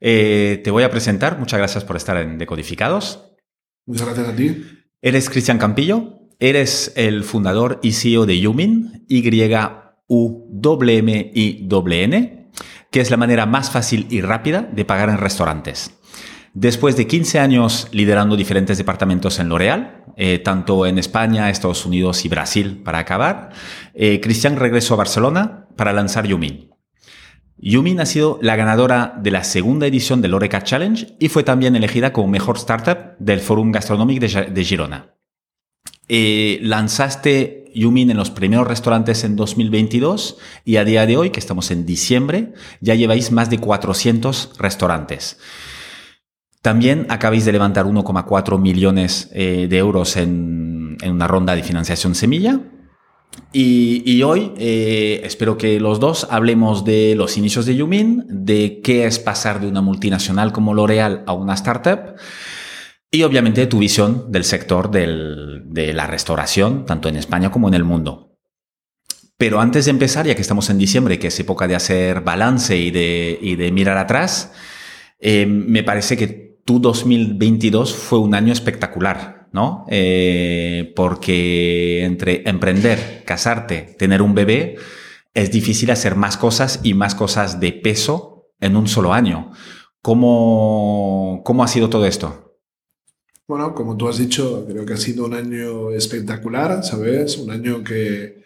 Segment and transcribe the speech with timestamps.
[0.00, 1.38] Eh, te voy a presentar.
[1.38, 3.32] Muchas gracias por estar en Decodificados.
[3.86, 4.64] Muchas gracias a ti.
[5.00, 6.18] Eres Cristian Campillo.
[6.40, 9.68] Eres el fundador y CEO de Yumin, Y-U-M-I-N,
[12.92, 15.98] que es la manera más fácil y rápida de pagar en restaurantes.
[16.54, 22.24] Después de 15 años liderando diferentes departamentos en L'Oréal, eh, tanto en España, Estados Unidos
[22.24, 23.50] y Brasil para acabar,
[23.94, 26.67] eh, Cristian regresó a Barcelona para lanzar Yumin.
[27.60, 31.74] Yumin ha sido la ganadora de la segunda edición del Oreca Challenge y fue también
[31.74, 35.14] elegida como mejor startup del Forum Gastronomic de, Girona.
[36.08, 41.40] Eh, lanzaste Yumin en los primeros restaurantes en 2022 y a día de hoy, que
[41.40, 45.38] estamos en diciembre, ya lleváis más de 400 restaurantes.
[46.62, 52.60] También acabáis de levantar 1,4 millones eh, de euros en una ronda de financiación semilla
[53.52, 59.06] y, hoy eh, espero que los dos hablemos de los inicios de Yumin, de qué
[59.06, 62.16] es pasar de una multinacional como L'Oreal a una startup
[63.10, 67.84] y obviamente tu visión del sector de la restauración, tanto en España como en el
[67.84, 68.28] mundo.
[69.38, 72.76] Pero antes de empezar, ya que estamos en diciembre, que es época de hacer balance
[72.76, 74.52] y de, mirar atrás,
[75.20, 79.48] eh, me parece que tu 2022 fue un año espectacular.
[79.52, 79.86] ¿no?
[79.88, 84.76] Eh, porque entre emprender, casarte, tener un bebé,
[85.32, 89.52] es difícil hacer más cosas y más cosas de peso en un solo año.
[90.02, 92.58] ¿Cómo, cómo ha sido todo esto?
[93.46, 97.38] Bueno, como tú has dicho, creo que ha sido un año espectacular, ¿sabes?
[97.38, 98.42] Un año que,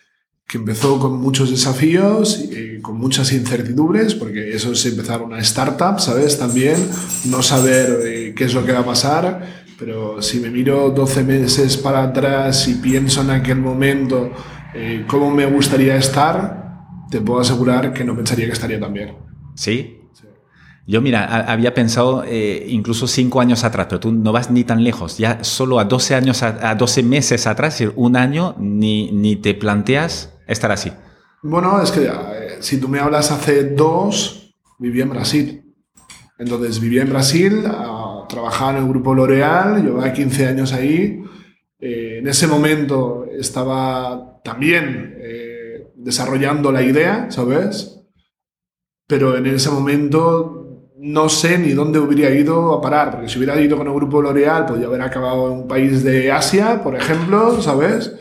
[0.46, 5.98] que empezó con muchos desafíos y con muchas incertidumbres, porque eso es empezar una startup,
[5.98, 6.38] ¿sabes?
[6.38, 6.76] También
[7.24, 11.76] no saber qué es lo que va a pasar, pero si me miro 12 meses
[11.76, 14.30] para atrás y pienso en aquel momento
[14.74, 16.62] eh, cómo me gustaría estar,
[17.10, 19.16] te puedo asegurar que no pensaría que estaría tan bien.
[19.54, 19.98] ¿Sí?
[20.84, 24.82] Yo, mira, había pensado eh, incluso cinco años atrás, pero tú no vas ni tan
[24.82, 25.16] lejos.
[25.16, 29.54] Ya solo a 12 años, a, 12 meses atrás, decir, un año, ni, ni te
[29.54, 30.90] planteas estar así.
[31.42, 35.74] Bueno, es que eh, si tú me hablas hace dos, vivía en Brasil.
[36.38, 37.64] Entonces, vivía en Brasil,
[38.32, 41.22] trabajaba en el grupo L'Oreal, llevaba 15 años ahí.
[41.78, 48.00] Eh, en ese momento estaba también eh, desarrollando la idea, ¿sabes?
[49.06, 53.60] Pero en ese momento no sé ni dónde hubiera ido a parar, porque si hubiera
[53.60, 57.60] ido con el grupo L'Oreal, podría haber acabado en un país de Asia, por ejemplo,
[57.60, 58.14] ¿sabes?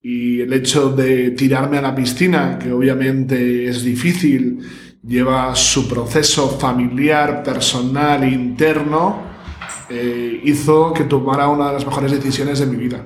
[0.00, 4.60] Y el hecho de tirarme a la piscina, que obviamente es difícil,
[5.06, 9.28] lleva su proceso familiar, personal, interno,
[9.88, 13.04] eh, hizo que tomara una de las mejores decisiones de mi vida.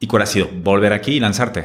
[0.00, 0.48] ¿Y cuál ha sido?
[0.62, 1.64] ¿Volver aquí y lanzarte?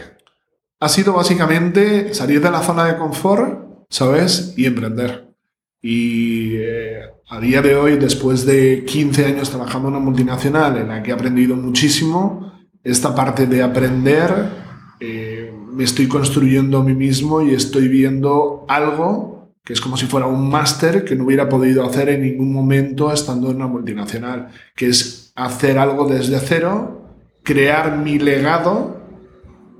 [0.79, 4.53] Ha sido básicamente salir de la zona de confort, ¿sabes?
[4.57, 5.33] Y emprender.
[5.81, 10.89] Y eh, a día de hoy, después de 15 años trabajando en una multinacional en
[10.89, 14.31] la que he aprendido muchísimo, esta parte de aprender
[14.99, 19.36] eh, me estoy construyendo a mí mismo y estoy viendo algo
[19.67, 23.11] que es como si fuera un máster que no hubiera podido hacer en ningún momento
[23.11, 27.01] estando en una multinacional, que es hacer algo desde cero,
[27.44, 29.01] crear mi legado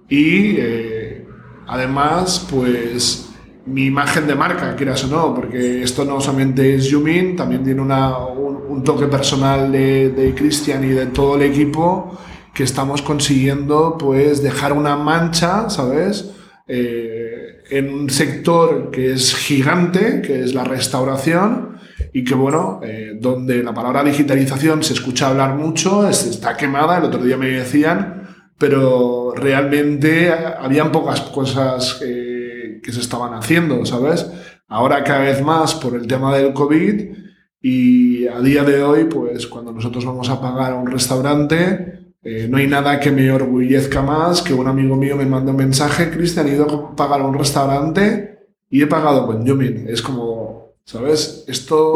[0.10, 1.26] y eh,
[1.68, 3.30] además, pues
[3.66, 7.80] mi imagen de marca, quieras o no, porque esto no solamente es Yumin, también tiene
[7.80, 12.20] una, un, toque personal de, de Cristian y de todo el equipo
[12.54, 16.30] que estamos consiguiendo pues dejar una mancha, ¿sabes?
[16.68, 17.27] Eh,
[17.70, 21.78] en un sector que es gigante, que es la restauración,
[22.14, 27.06] y que bueno, eh, donde la palabra digitalización se escucha hablar mucho, está quemada, el
[27.06, 28.28] otro día me decían,
[28.58, 34.26] pero realmente habían pocas cosas que se estaban haciendo, ¿sabes?
[34.70, 37.16] Ahora cada vez más por el tema del COVID
[37.62, 42.46] y a día de hoy, pues cuando nosotros vamos a pagar a un restaurante, eh,
[42.50, 46.12] no hay nada que me orgullezca más que un amigo mío me manda un mensaje,
[46.12, 49.88] Cristian, he ido a pagar a un restaurante y he pagado con Yumin.
[49.88, 51.46] Es como, ¿sabes?
[51.48, 51.94] Esto...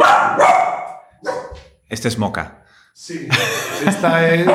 [1.86, 2.64] Este es Moca.
[2.94, 3.28] Sí,
[3.86, 4.48] esta es...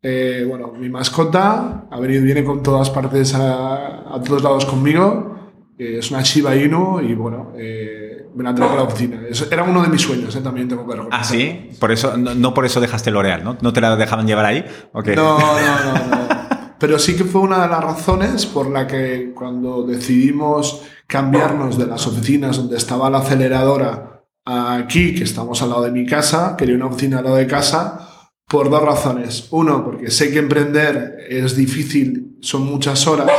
[0.00, 5.98] Eh, bueno, mi mascota ha venido, viene con todas partes a, todos lados conmigo eh,
[5.98, 9.20] es una Shiba Inu y bueno, eh, me la traigo a la oficina.
[9.28, 11.20] Eso era uno de mis sueños, eh, también tengo que reconocer.
[11.20, 13.56] Ah, sí, por eso, no, por eso dejaste L'Oreal, ¿no?
[13.60, 14.64] ¿No te la dejaban llevar ahí?
[14.92, 15.16] Okay.
[15.16, 16.28] No, no, no, no.
[16.78, 21.86] Pero sí que fue una de las razones por la que cuando decidimos cambiarnos de
[21.86, 26.74] las oficinas donde estaba la aceleradora aquí, que estamos al lado de mi casa, quería
[26.74, 28.08] una oficina al lado de casa,
[28.48, 29.46] por dos razones.
[29.50, 33.30] Uno, porque sé que emprender es difícil, son muchas horas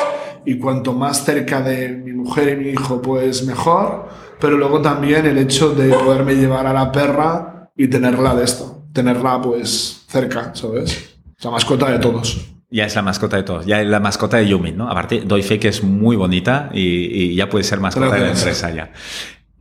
[0.46, 4.10] y cuanto más cerca de mi mujer y mi hijo, pues mejor.
[4.44, 8.90] Pero luego también el hecho de poderme llevar a la perra y tenerla de esto,
[8.92, 11.16] tenerla pues cerca, ¿sabes?
[11.42, 12.46] La mascota de todos.
[12.70, 14.90] Ya es la mascota de todos, ya es la mascota de Yumin, ¿no?
[14.90, 18.70] Aparte, doy fe que es muy bonita y, ya puede ser mascota de la empresa
[18.70, 18.92] ya.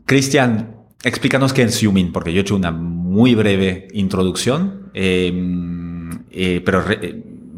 [0.04, 0.74] Cristian,
[1.04, 6.84] explícanos qué es Yumin, porque yo he hecho una muy breve introducción, em, eh, pero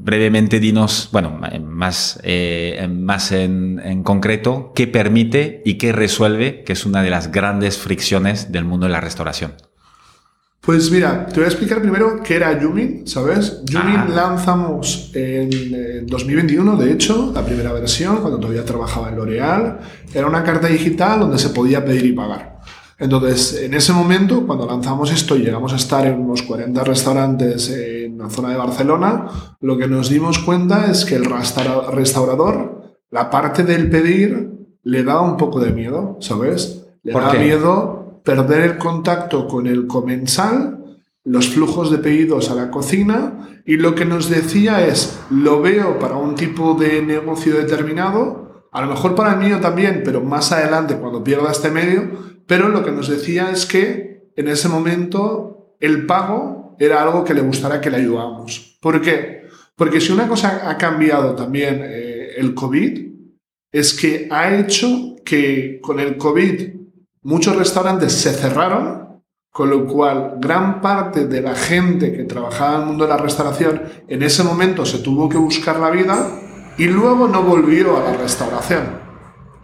[0.05, 6.75] brevemente dinos, bueno, más, eh, más en, en, concreto, qué permite y qué resuelve, que
[6.75, 9.55] es una de las grandes fricciones del mundo de la restauración.
[10.65, 13.63] Pues mira, te voy a explicar primero qué era Yumin, ¿sabes?
[13.65, 19.79] Yumin lanzamos en, 2021, de hecho, la primera versión, cuando todavía trabajaba en L'Oreal.
[20.15, 22.61] Era una carta digital donde se podía pedir y pagar.
[22.99, 27.69] Entonces, en ese momento, cuando lanzamos esto y llegamos a estar en unos 40 restaurantes
[28.15, 29.27] en la zona de Barcelona,
[29.61, 34.53] lo que nos dimos cuenta es que el restaurador, la parte del pedir,
[34.85, 36.87] le daba un poco de miedo, ¿sabes?
[37.03, 42.71] Le daba miedo perder el contacto con el comensal, los flujos de pedidos a la
[42.71, 48.65] cocina, y lo que nos decía es, lo veo para un tipo de negocio determinado,
[48.71, 52.11] a lo mejor para el mío también, pero más adelante, cuando pierda este medio,
[52.47, 57.35] pero lo que nos decía es que en ese momento el pago era algo que
[57.35, 58.79] le gustara que le ayudáramos.
[58.81, 59.49] ¿Por qué?
[59.77, 63.15] Porque si una cosa ha cambiado también eh, el COVID,
[63.73, 66.75] es que ha hecho que con el COVID
[67.23, 72.81] muchos restaurantes se cerraron, con lo cual gran parte de la gente que trabajaba en
[72.83, 76.41] el mundo de la restauración en ese momento se tuvo que buscar la vida
[76.77, 79.05] y luego no volvió a la restauración.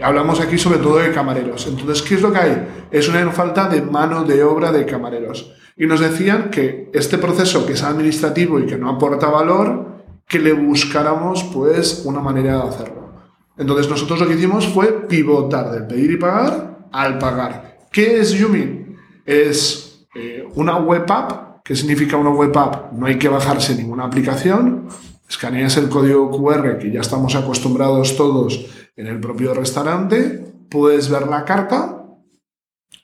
[0.03, 1.67] Hablamos aquí sobre todo de camareros.
[1.67, 2.87] Entonces, ¿qué es lo que hay?
[2.91, 5.53] Es una falta de mano de obra de camareros.
[5.81, 10.39] Y nos decían que este proceso que es administrativo y que no aporta valor, que
[10.39, 13.15] le buscáramos pues una manera de hacerlo.
[13.57, 17.79] Entonces nosotros lo que hicimos fue pivotar del pedir y pagar al pagar.
[17.91, 18.95] ¿Qué es Yumin?
[19.25, 21.63] Es eh, una web app.
[21.65, 22.93] ¿Qué significa una web app?
[22.93, 24.87] No hay que bajarse ninguna aplicación.
[25.27, 28.67] Escaneas el código QR que ya estamos acostumbrados todos
[28.97, 32.05] en el propio restaurante, puedes ver la carta,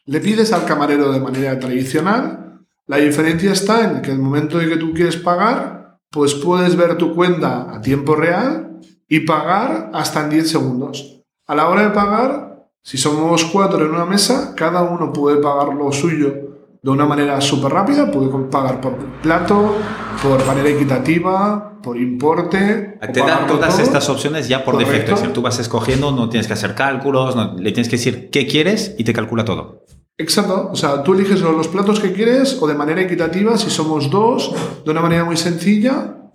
[0.04, 2.45] le pides al camarero de manera tradicional,
[2.88, 6.96] la diferencia está en que el momento en que tú quieres pagar, pues puedes ver
[6.96, 8.78] tu cuenta a tiempo real
[9.08, 11.22] y pagar hasta en 10 segundos.
[11.48, 15.74] A la hora de pagar, si somos cuatro en una mesa, cada uno puede pagar
[15.74, 16.46] lo suyo
[16.80, 19.74] de una manera súper rápida, puede pagar por plato,
[20.22, 22.98] por manera equitativa, por importe.
[23.12, 25.14] Te dan todas estas opciones ya por defecto.
[25.14, 28.46] Es decir, tú vas escogiendo, no tienes que hacer cálculos, le tienes que decir qué
[28.46, 29.85] quieres y te calcula todo.
[30.18, 34.10] Exacto, o sea, tú eliges los platos que quieres o de manera equitativa, si somos
[34.10, 34.54] dos,
[34.84, 36.30] de una manera muy sencilla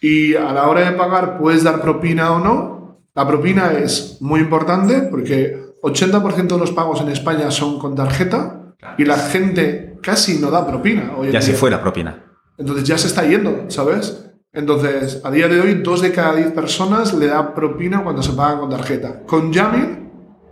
[0.00, 3.00] y a la hora de pagar puedes dar propina o no.
[3.14, 8.74] La propina es muy importante porque 80% de los pagos en España son con tarjeta
[8.98, 11.12] y la gente casi no da propina.
[11.32, 12.22] ya si fuera propina.
[12.56, 14.30] Entonces ya se está yendo, ¿sabes?
[14.52, 18.32] Entonces, a día de hoy, dos de cada diez personas le da propina cuando se
[18.32, 19.22] paga con tarjeta.
[19.26, 20.10] Con Yamin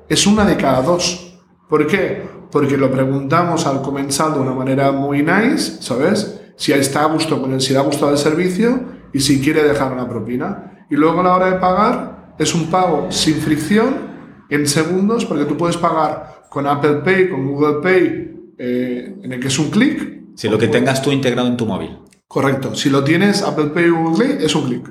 [0.09, 1.39] es una de cada dos.
[1.69, 2.42] ¿Por qué?
[2.52, 6.40] Porque lo preguntamos al comensal de una manera muy nice, ¿sabes?
[6.56, 8.80] Si está a gusto con él, si le ha gustado el servicio
[9.12, 10.85] y si quiere dejar una propina.
[10.90, 14.12] Y luego a la hora de pagar es un pago sin fricción
[14.50, 19.40] en segundos, porque tú puedes pagar con Apple Pay, con Google Pay, eh, en el
[19.40, 20.35] que es un clic.
[20.37, 21.99] Si lo que tengas tú integrado en tu móvil.
[22.28, 22.75] Correcto.
[22.75, 24.90] Si lo tienes Apple Pay o Google Pay, es un clic.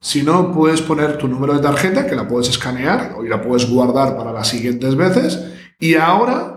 [0.00, 3.70] Si no, puedes poner tu número de tarjeta, que la puedes escanear o la puedes
[3.70, 5.52] guardar para las siguientes veces.
[5.78, 6.55] Y ahora,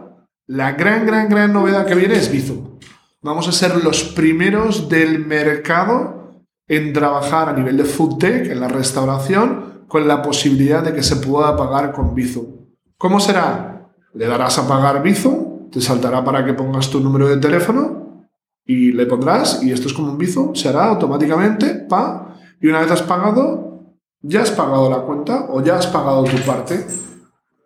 [0.50, 2.80] la gran, gran, gran novedad que viene es Bizum.
[3.22, 8.60] Vamos a ser los primeros del mercado en trabajar a nivel de food tech, en
[8.60, 12.48] la restauración, con la posibilidad de que se pueda pagar con Bizum.
[12.98, 13.92] ¿Cómo será?
[14.16, 18.26] Le darás a pagar Bizum, te saltará para que pongas tu número de teléfono
[18.66, 22.80] y le pondrás, y esto es como un Bizum, se hará automáticamente, pa, y una
[22.80, 26.88] vez has pagado, ya has pagado la cuenta o ya has pagado tu parte.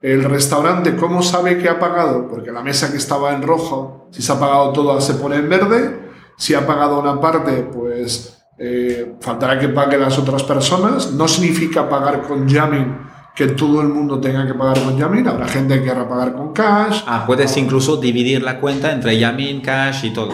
[0.03, 2.27] El restaurante, ¿cómo sabe que ha pagado?
[2.27, 5.47] Porque la mesa que estaba en rojo, si se ha pagado todo, se pone en
[5.47, 6.11] verde.
[6.35, 11.13] Si ha pagado una parte, pues eh, faltará que paguen las otras personas.
[11.13, 12.97] No significa pagar con jamming
[13.33, 16.53] que todo el mundo tenga que pagar con Yamin, habrá gente que querrá pagar con
[16.53, 17.01] cash.
[17.07, 20.33] Ah, puedes incluso dividir la cuenta entre Yamin, cash y todo.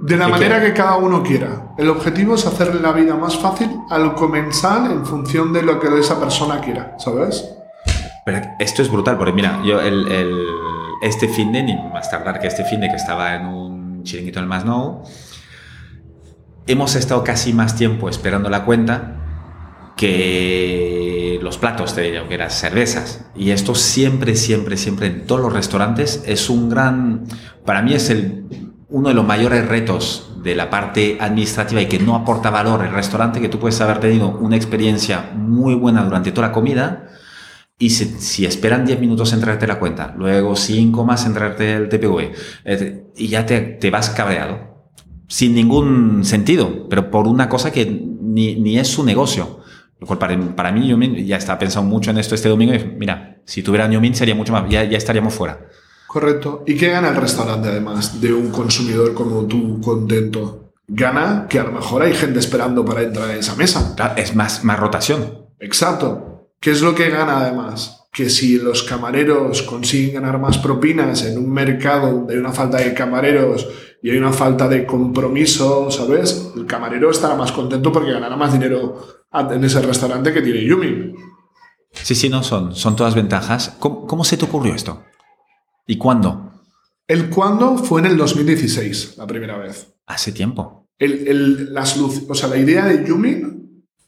[0.00, 1.74] De la manera que cada uno quiera.
[1.78, 5.86] El objetivo es hacerle la vida más fácil al comensal en función de lo que
[6.00, 7.44] esa persona quiera, ¿sabes?
[8.24, 9.80] Pero esto es brutal, porque mira, yo
[11.02, 14.38] este fin de, ni más tardar que este fin de que estaba en un chiringuito
[14.38, 15.02] en el Masnou,
[16.66, 19.18] hemos estado casi más tiempo esperando la cuenta
[19.96, 23.26] que los platos de ello, que las cervezas.
[23.34, 27.24] Y esto siempre, siempre, siempre en todos los restaurantes es un gran,
[27.66, 28.14] para mí es
[28.88, 32.92] uno de los mayores retos de la parte administrativa y que no aporta valor el
[32.92, 37.08] restaurante, que tú puedes haber tenido una experiencia muy buena durante toda la comida
[37.82, 41.88] y si, esperan 10 minutos en traerte la cuenta, luego 5 más en traerte el
[41.88, 42.32] TPV
[42.64, 44.86] eh, y ya te, te vas cabreado
[45.26, 49.60] sin ningún sentido, pero por una cosa que ni, ni es su negocio.
[49.98, 52.84] Lo cual para, para mí, yo ya estaba pensando mucho en esto este domingo y
[52.84, 55.66] mira, si tuviera Min sería mucho más, ya, ya estaríamos fuera.
[56.06, 56.62] Correcto.
[56.66, 60.72] ¿Y qué gana el restaurante además de un consumidor como tú contento?
[60.86, 63.96] Gana que a lo mejor hay gente esperando para entrar en esa mesa.
[64.16, 65.48] es más, más rotación.
[65.58, 66.31] Exacto.
[66.62, 68.06] ¿Qué es lo que gana además?
[68.12, 72.78] Que si los camareros consiguen ganar más propinas en un mercado donde hay una falta
[72.78, 73.66] de camareros
[74.00, 76.52] y hay una falta de compromiso, ¿sabes?
[76.54, 81.12] El camarero estará más contento porque ganará más dinero en ese restaurante que tiene Yumi.
[81.90, 83.76] Sí, sí, no, son, son todas ventajas.
[83.80, 85.02] ¿Cómo, se te ocurrió esto?
[85.84, 86.62] ¿Y cuándo?
[87.08, 89.92] El cuándo fue en el 2016, la primera vez.
[90.06, 90.88] Hace tiempo.
[90.96, 93.42] El, la o sea, la idea de Yumi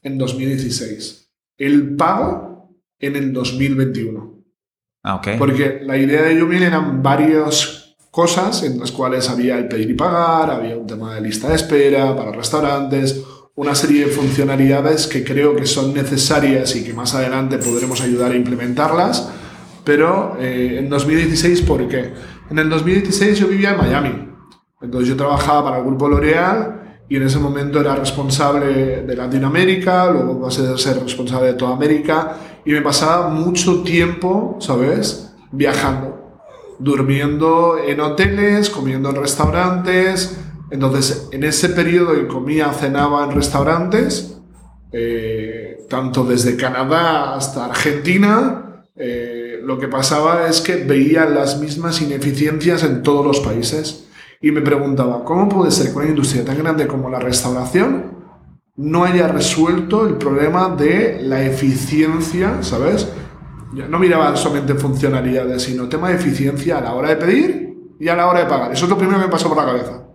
[0.03, 1.24] en 2016.
[1.57, 4.35] El pago en el 2021.
[5.03, 5.29] Ah, ok.
[5.39, 9.95] Porque la idea de Yumi eran varios cosas en las cuales había el pedir y
[9.95, 13.23] pagar, había un tema de lista de espera para restaurantes,
[13.57, 18.33] una serie de funcionalidades que creo que son necesarias y que más adelante podremos ayudar
[18.33, 19.31] a implementarlas.
[19.85, 22.13] Pero eh, en 2016, ¿por qué?
[22.51, 24.29] En el 2016 yo vivía en Miami.
[24.81, 30.11] Entonces yo trabajaba para el grupo L'Oreal y en ese momento era responsable de Latinoamérica,
[30.11, 35.33] luego pasé a ser responsable de toda América y me pasaba mucho tiempo, ¿sabes?
[35.53, 36.25] Viajando
[36.79, 40.39] durmiendo en hoteles, comiendo en restaurantes.
[40.71, 44.39] Entonces, en ese periodo que comía, cenaba en restaurantes,
[44.93, 52.01] eh, tanto desde Canadá hasta Argentina, eh, lo que pasaba es que veía las mismas
[52.01, 54.07] ineficiencias en todos los países.
[54.45, 58.13] Y me preguntaba, ¿cómo puede ser que una industria tan grande como la restauración
[58.77, 63.09] no haya resuelto el problema de la eficiencia, ¿sabes?
[63.73, 68.15] no miraba solamente funcionalidades, sino tema de eficiencia a la hora de pedir y a
[68.15, 68.71] la hora de pagar.
[68.71, 70.09] Eso es lo primero que me pasó por la cabeza.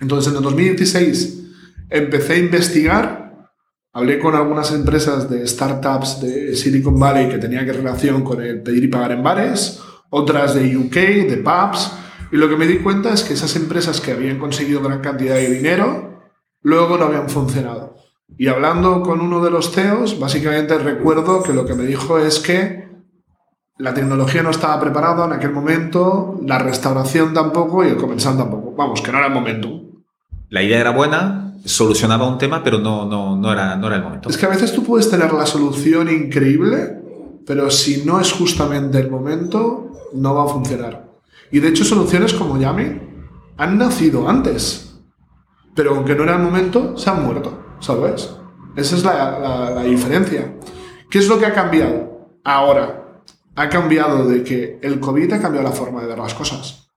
[0.00, 1.42] Entonces, en el 2016
[1.90, 3.48] empecé a investigar,
[3.92, 8.62] hablé con algunas empresas de startups de Silicon Valley que tenían que relación con el
[8.62, 9.80] pedir y pagar en bares,
[10.10, 11.90] otras de UK, de pubs,
[12.32, 15.34] y lo que me di cuenta es que esas empresas que habían conseguido gran cantidad
[15.34, 16.22] de dinero,
[16.62, 17.94] luego no habían funcionado.
[18.38, 22.40] Y hablando con uno de los CEOs, básicamente recuerdo que lo que me dijo es
[22.40, 22.88] que
[23.76, 28.72] la tecnología no estaba preparada en aquel momento, la restauración tampoco y el comensal tampoco.
[28.74, 29.68] Vamos, que no era el momento.
[30.48, 34.02] La idea era buena, solucionaba un tema, pero no, no, no, era, no era el
[34.04, 34.30] momento.
[34.30, 36.98] Es que a veces tú puedes tener la solución increíble,
[37.46, 41.01] pero si no es justamente el momento, no va a funcionar.
[41.52, 43.00] Y de hecho soluciones como Yami
[43.56, 44.98] han nacido antes,
[45.74, 47.62] pero aunque no era el momento, se han muerto.
[47.82, 48.30] ¿sabes?
[48.76, 50.56] Esa es la, diferencia.
[51.10, 52.38] ¿Qué es lo que ha cambiado?
[52.44, 53.22] Ahora,
[53.54, 56.88] ha cambiado de que el COVID ha cambiado la forma de ver las cosas.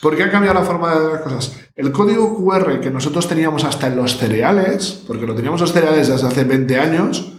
[0.00, 1.68] ¿Por qué ha cambiado la forma de ver las cosas?
[1.74, 6.08] El código QR que nosotros teníamos hasta en los cereales, porque lo teníamos los cereales
[6.08, 7.32] desde hace 20 años,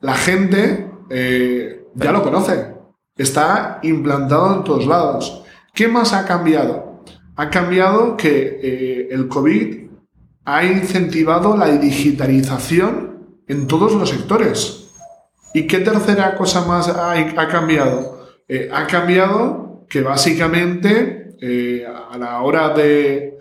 [0.00, 2.74] la gente eh, ya lo conoce.
[3.16, 5.44] Está implantado en todos lados.
[5.74, 7.04] ¿Qué más ha cambiado?
[7.36, 9.88] Ha cambiado que eh, el COVID
[10.44, 14.90] ha incentivado la digitalización en todos los sectores.
[15.54, 18.28] ¿Y qué tercera cosa más ha, cambiado?
[18.46, 23.38] Eh, ha cambiado que básicamente eh, a la hora de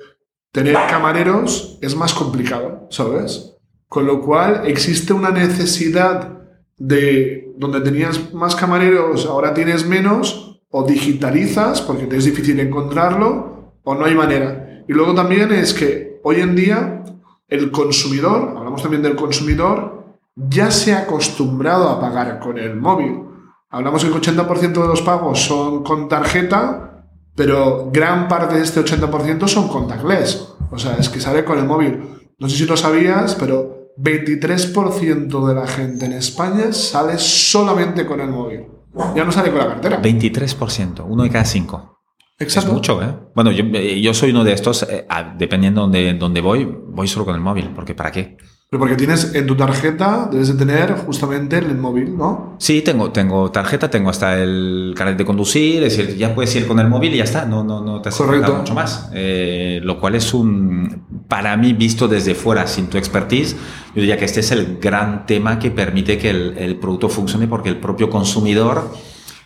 [0.51, 3.55] tener camareros es más complicado, ¿sabes?
[3.87, 6.39] Con lo cual existe una necesidad
[6.77, 13.73] de donde tenías más camareros, ahora tienes menos, o digitalizas porque te es difícil encontrarlo,
[13.83, 14.83] o no hay manera.
[14.87, 17.03] Y luego también es que hoy en día
[17.47, 23.23] el consumidor, hablamos también del consumidor, ya se ha acostumbrado a pagar con el móvil.
[23.71, 28.81] Hablamos que el 80% de los pagos son con tarjeta, pero gran parte de este
[28.81, 30.55] 80% son contactless.
[30.71, 31.99] O sea, es que sale con el móvil.
[32.37, 38.21] No sé si lo sabías, pero 23% de la gente en España sale solamente con
[38.21, 38.78] el móvil.
[39.15, 40.01] Ya no sale con la cartera.
[40.01, 41.99] 23%, uno de cada cinco.
[42.37, 42.69] Exacto.
[42.69, 43.13] Es mucho, ¿eh?
[43.35, 45.05] Bueno, yo, eh, yo soy uno de estos, eh,
[45.37, 48.37] dependiendo de dónde voy, voy solo con el móvil, porque ¿para qué?
[48.69, 52.55] Pero porque tienes en tu tarjeta, debes de tener justamente el móvil, ¿no?
[52.59, 56.67] Sí, tengo, tengo tarjeta, tengo hasta el carnet de conducir, es decir, ya puedes ir
[56.67, 59.09] con el móvil y ya está, no, no, no te hace falta mucho más.
[59.11, 63.55] Eh, lo cual es un, para mí, visto desde fuera, sin tu expertise,
[63.95, 67.47] yo diría que este es el gran tema que permite que el, el producto funcione
[67.47, 68.93] porque el propio consumidor,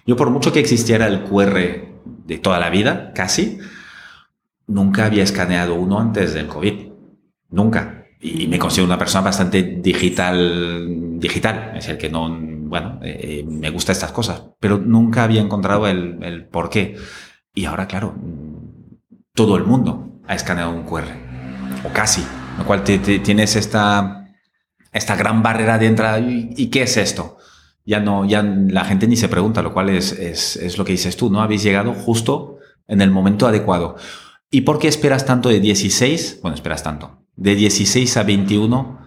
[0.06, 1.54] yo por mucho que existiera el QR
[2.26, 3.58] de toda la vida, casi,
[4.68, 6.92] nunca había escaneado uno antes del COVID.
[7.52, 8.03] Nunca.
[8.26, 11.74] Y me considero una persona bastante digital, digital.
[11.76, 16.24] Es decir, que no, bueno, eh, me gusta estas cosas, pero nunca había encontrado el,
[16.24, 16.96] el por qué.
[17.54, 18.16] Y ahora, claro,
[19.34, 21.08] todo el mundo ha escaneado un QR,
[21.84, 22.24] o casi,
[22.58, 24.28] lo cual te- te- tienes esta,
[24.94, 26.20] esta gran barrera de entrada.
[26.20, 27.38] ¿Y, y qué es esto?
[27.86, 30.94] Ya no, ya la gente ni se pregunta, lo cual es, es, es lo que
[30.94, 31.42] dices tú, ¿no?
[31.42, 33.98] Habéis llegado justo en el momento adecuado.
[34.50, 36.40] ¿Y por qué esperas tanto de 16?
[36.42, 37.23] Bueno, esperas tanto.
[37.36, 39.00] De 16 a 21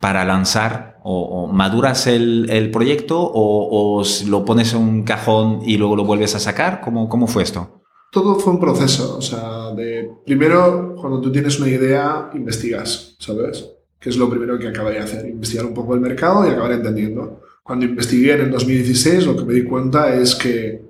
[0.00, 5.96] para lanzar o, maduras el, el proyecto o, lo pones en un cajón y luego
[5.96, 6.80] lo vuelves a sacar?
[6.80, 7.82] ¿Cómo, cómo fue esto?
[8.10, 13.68] Todo fue un proceso, o sea, de primero cuando tú tienes una idea investigas, ¿sabes?
[14.00, 16.72] Que es lo primero que acabé de hacer, investigar un poco el mercado y acabar
[16.72, 17.42] entendiendo.
[17.62, 20.82] Cuando investigué en el 2016 lo que me di cuenta es que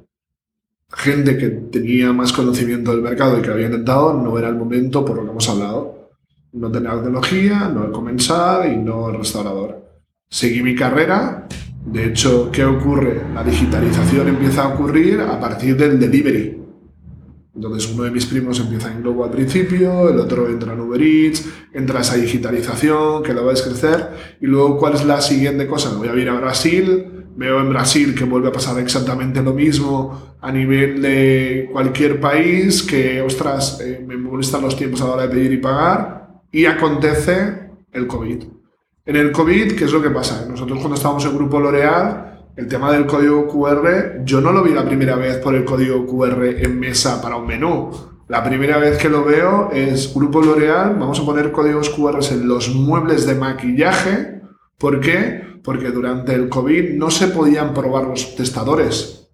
[0.93, 5.05] gente que tenía más conocimiento del mercado y que había intentado no era el momento
[5.05, 5.96] por lo que hemos hablado.
[6.53, 9.87] No tener la tecnología, no el comensal y no el restaurador.
[10.29, 11.47] Seguí mi carrera.
[11.85, 13.23] De hecho, ¿qué ocurre?
[13.35, 16.57] La digitalización empieza a ocurrir a partir del delivery.
[17.57, 21.00] Entonces uno de mis primos empieza en Globo al principio, el otro entra en Uber
[21.00, 24.11] Eats, entra esa digitalización que la ves crecer
[24.43, 28.15] y luego cuál es la siguiente cosa, voy a ir a Brasil, veo en Brasil
[28.15, 34.05] que vuelve a pasar exactamente lo mismo a nivel de cualquier país, que ostras, eh,
[34.07, 36.25] me molestan los tiempos a la hora de pedir y pagar
[36.56, 38.45] y acontece el COVID.
[39.04, 40.47] En el COVID, ¿qué es lo que pasa?
[40.49, 44.73] Nosotros cuando estábamos en Grupo L'Oreal, el tema del código QR, yo no lo vi
[44.73, 47.90] la primera vez por el código QR en mesa para un menú.
[48.28, 52.49] La primera vez que lo veo es Grupo L'Oreal, vamos a poner códigos QR en
[52.49, 54.40] los muebles de maquillaje.
[54.78, 55.42] ¿Por qué?
[55.62, 59.28] Porque durante el COVID no se podían probar los testadores,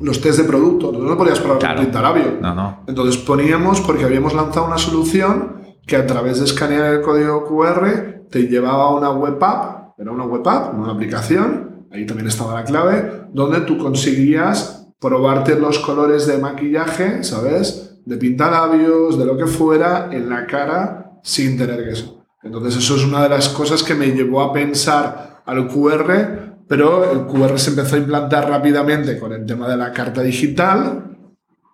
[0.00, 1.82] los test de producto, no podías probar Claro.
[1.82, 2.38] pintalabio.
[2.40, 2.84] No, no.
[2.88, 8.26] Entonces poníamos, porque habíamos lanzado una solución que a través de escanear el código QR
[8.30, 12.54] te llevaba a una web app, era una web app, una aplicación, ahí también estaba
[12.54, 18.00] la clave, donde tú conseguías probarte los colores de maquillaje, ¿sabes?
[18.04, 22.24] De pintalabios, de lo que fuera, en la cara sin tener eso.
[22.42, 27.10] Entonces eso es una de las cosas que me llevó a pensar al QR, pero
[27.12, 31.16] el QR se empezó a implantar rápidamente con el tema de la carta digital,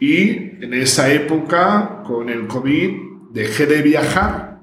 [0.00, 0.30] y
[0.64, 4.60] en esa época, con el COVID, dejé de viajar.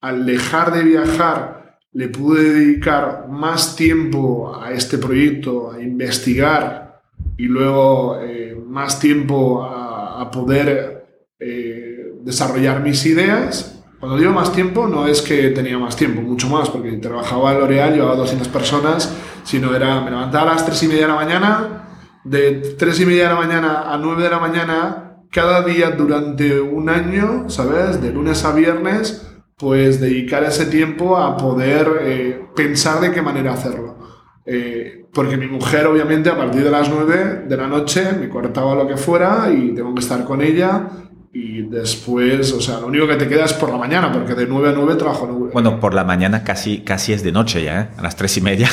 [0.00, 7.02] Al dejar de viajar, le pude dedicar más tiempo a este proyecto, a investigar
[7.36, 11.00] y luego eh, más tiempo a, a poder
[11.38, 13.82] eh, desarrollar mis ideas.
[13.98, 17.60] Cuando digo más tiempo, no es que tenía más tiempo, mucho más, porque trabajaba en
[17.60, 21.14] L'Oreal, llevaba 200 personas, sino era, me levantaba a las 3 y media de la
[21.14, 21.88] mañana,
[22.24, 26.60] de 3 y media de la mañana a 9 de la mañana, cada día durante
[26.60, 28.00] un año, ¿sabes?
[28.02, 33.52] De lunes a viernes, pues dedicar ese tiempo a poder eh, pensar de qué manera
[33.52, 33.98] hacerlo.
[34.46, 38.74] Eh, porque mi mujer, obviamente, a partir de las 9 de la noche me cortaba
[38.74, 40.88] lo que fuera y tengo que estar con ella.
[41.32, 44.46] Y después, o sea, lo único que te queda es por la mañana, porque de
[44.46, 45.52] 9 a 9 trabajo en Uber.
[45.52, 47.88] Bueno, por la mañana casi, casi es de noche ya, ¿eh?
[47.96, 48.68] A las tres y media.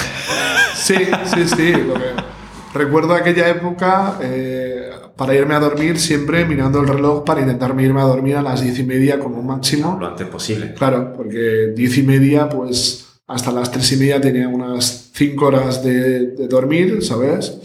[0.74, 1.72] Sí, sí, sí.
[1.74, 2.28] lo que-
[2.74, 8.02] Recuerdo aquella época eh, para irme a dormir siempre mirando el reloj para intentarme irme
[8.02, 9.98] a dormir a las diez y media como máximo.
[10.00, 10.74] Lo antes posible.
[10.76, 15.84] Claro, porque diez y media, pues hasta las tres y media tenía unas cinco horas
[15.84, 17.58] de, de dormir, ¿sabes?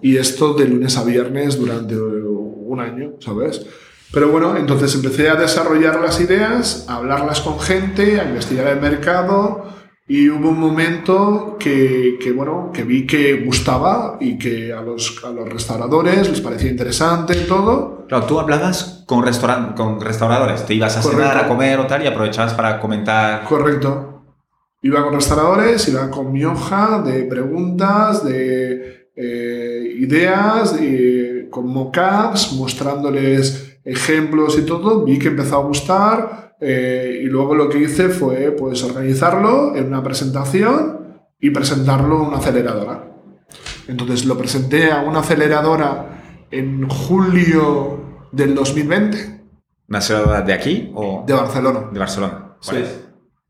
[0.00, 3.66] Y esto de lunes a viernes durante un año, ¿sabes?
[4.12, 8.80] Pero bueno, entonces empecé a desarrollar las ideas, a hablarlas con gente, a investigar el
[8.80, 9.79] mercado
[10.10, 15.22] y hubo un momento que, que, bueno, que vi que gustaba y que a los,
[15.24, 18.06] a los restauradores les parecía interesante y todo.
[18.08, 21.44] Claro, tú hablabas con, restauran con restauradores, te ibas a cenar, Correcto.
[21.44, 23.44] a comer o tal y aprovechabas para comentar.
[23.44, 24.24] Correcto.
[24.82, 32.54] Iba con restauradores, iba con mi hoja de preguntas, de eh, ideas, y con mockups,
[32.54, 35.04] mostrándoles ejemplos y todo.
[35.04, 39.86] Vi que empezó a gustar, eh, y luego lo que hice fue pues organizarlo en
[39.86, 43.12] una presentación y presentarlo en una aceleradora.
[43.88, 49.40] Entonces lo presenté a una aceleradora en julio del 2020.
[49.88, 51.88] ¿Una aceleradora de aquí o de Barcelona?
[51.92, 52.56] De Barcelona.
[52.60, 52.76] sí.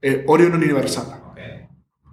[0.02, 1.20] Eh, Orion Universal.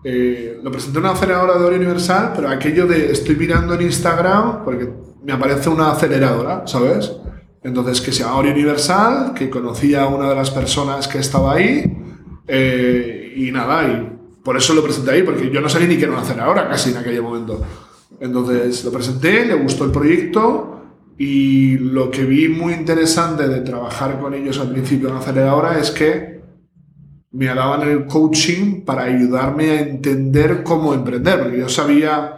[0.03, 3.81] Eh, lo presenté en una aceleradora de Orion Universal, pero aquello de estoy mirando en
[3.81, 4.89] Instagram porque
[5.23, 7.11] me aparece una aceleradora, ¿sabes?
[7.67, 11.83] Entonces, que sea Ori Universal, que conocía a una de las personas que estaba ahí,
[12.47, 14.09] eh, y nada, y
[14.41, 16.91] por eso lo presenté ahí, porque yo no sabía ni qué a hacer ahora, casi
[16.91, 17.61] en aquel momento.
[18.21, 20.81] Entonces, lo presenté, le gustó el proyecto,
[21.17, 25.91] y lo que vi muy interesante de trabajar con ellos al principio en aceleradora es
[25.91, 26.39] que
[27.31, 32.36] me daban el coaching para ayudarme a entender cómo emprender, porque yo sabía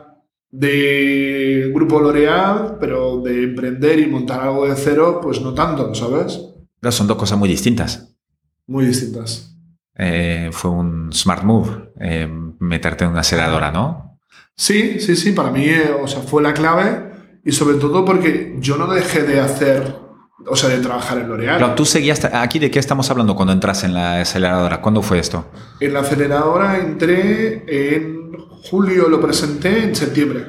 [0.51, 6.39] de Grupo L'Oreal, pero de emprender y montar algo de cero, pues no tanto, ¿sabes?
[6.79, 8.15] Pero son dos cosas muy distintas.
[8.67, 9.55] Muy distintas.
[9.95, 12.27] Eh, fue un smart move eh,
[12.59, 14.19] meterte en una aceleradora, ¿no?
[14.55, 18.57] Sí, sí, sí, para mí, eh, o sea, fue la clave y sobre todo porque
[18.59, 19.95] yo no dejé de hacer,
[20.45, 21.57] o sea, de trabajar en L'Oreal.
[21.59, 25.19] Pero tú seguías, aquí de qué estamos hablando cuando entras en la aceleradora, ¿cuándo fue
[25.19, 25.49] esto?
[25.79, 28.31] En la aceleradora entré en
[28.69, 30.45] julio lo presenté en septiembre.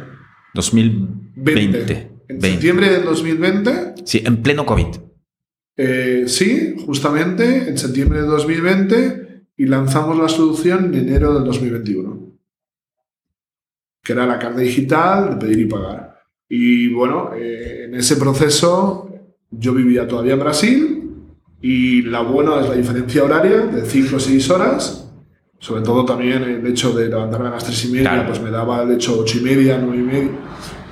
[0.54, 2.10] 2020.
[2.28, 3.94] En septiembre del 2020.
[4.04, 4.86] Sí, en pleno COVID.
[5.76, 12.36] Eh, sí, justamente en septiembre de 2020 y lanzamos la solución en enero del 2021.
[14.02, 16.20] Que era la carta digital de pedir y pagar.
[16.48, 19.09] Y bueno, eh, en ese proceso
[19.50, 21.10] yo vivía todavía en Brasil
[21.60, 25.10] y la buena es la diferencia horaria de 5 o 6 horas
[25.60, 28.82] sobre todo también el hecho de levantarme a las tres y media, pues me daba
[28.82, 30.30] el hecho ocho y media, nueve y media.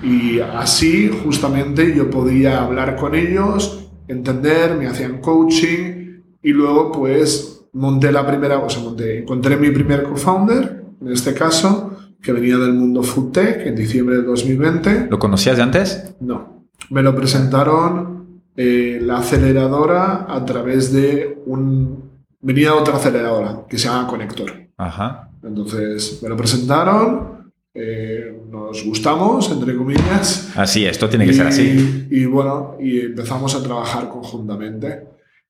[0.02, 7.64] Y así justamente yo podía hablar con ellos, entender, me hacían coaching y luego pues
[7.72, 12.58] monté la primera, o sea, monté, encontré mi primer co-founder, en este caso, que venía
[12.58, 15.06] del mundo food tech en diciembre de 2020.
[15.08, 16.14] ¿Lo conocías de antes?
[16.20, 16.66] No.
[16.90, 18.17] Me lo presentaron
[18.60, 24.52] eh, la aceleradora a través de un venía otra aceleradora que se llama Conector.
[24.76, 25.30] Ajá.
[25.44, 30.52] Entonces me lo presentaron, eh, nos gustamos, entre comillas.
[30.56, 32.08] Así, esto tiene que ser así.
[32.10, 35.04] Y bueno, y empezamos a trabajar conjuntamente.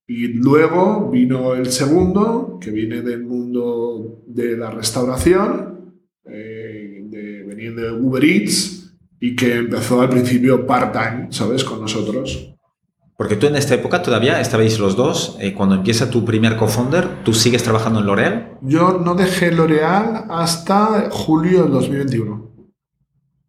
[0.05, 5.95] Y luego vino el segundo, que viene del mundo de la restauración,
[6.25, 11.63] eh, de, venir de Uber Eats, y que empezó al principio part-time, ¿sabes?
[11.63, 12.53] Con nosotros.
[13.19, 17.21] Porque tú en esta época todavía estabais los dos, eh, cuando empieza tu primer co-founder,
[17.25, 18.57] ¿tú sigues trabajando en L'Oreal?
[18.61, 22.49] Yo no dejé L'Oreal hasta julio del 2021.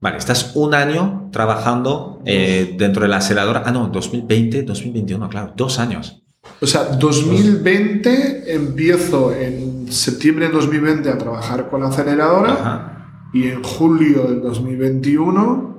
[0.01, 3.63] Vale, estás un año trabajando eh, dentro de la aceleradora.
[3.65, 6.21] Ah, no, 2020, 2021, claro, dos años.
[6.61, 13.63] O sea, 2020 empiezo en septiembre de 2020 a trabajar con la aceleradora y en
[13.63, 15.71] julio del 2021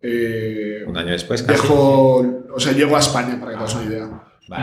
[0.00, 3.84] eh, un año después, Dejo, o sea, llego a España, para que te hagas una
[3.84, 4.08] idea.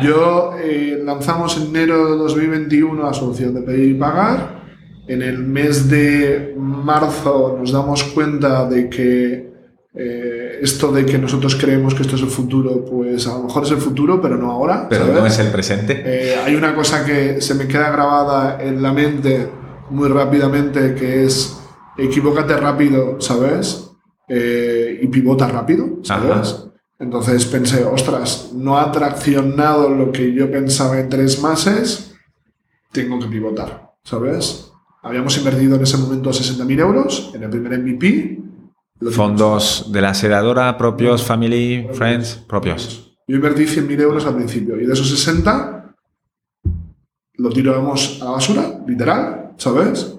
[0.04, 4.66] Yo eh, lanzamos en enero de 2021 la solución de pedir y pagar.
[5.08, 9.54] En el mes de marzo nos damos cuenta de que
[9.94, 13.64] eh, esto de que nosotros creemos que esto es el futuro, pues a lo mejor
[13.64, 14.88] es el futuro, pero no ahora.
[14.90, 16.36] Pero no es el presente.
[16.44, 19.48] hay una cosa que se me queda grabada en la mente
[19.90, 21.58] muy rápidamente, que es
[21.98, 23.92] equivócate rápido, ¿sabes?
[24.28, 26.66] Eh, y pivota rápido, ¿sabes?
[27.00, 32.16] Entonces pensé, ostras, no ha traccionado lo que yo pensaba en tres meses,
[32.92, 34.72] tengo que pivotar, ¿sabes?
[35.04, 38.40] Habíamos invertido en ese momento 60.000 euros en el primer MVP.
[39.12, 43.18] Fondos de la aceleradora, propios, family, friends, propios.
[43.28, 45.96] Yo invertí 100.000 euros al principio y de esos 60
[47.38, 50.16] lo tiramos a la basura, literal, ¿sabes?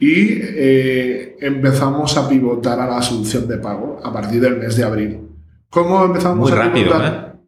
[0.00, 4.82] y eh, empezamos a pivotar a la solución de pago a partir del mes de
[4.82, 5.29] abril.
[5.70, 7.36] ¿Cómo empezamos Muy a rápido, pivotar?
[7.36, 7.40] ¿eh?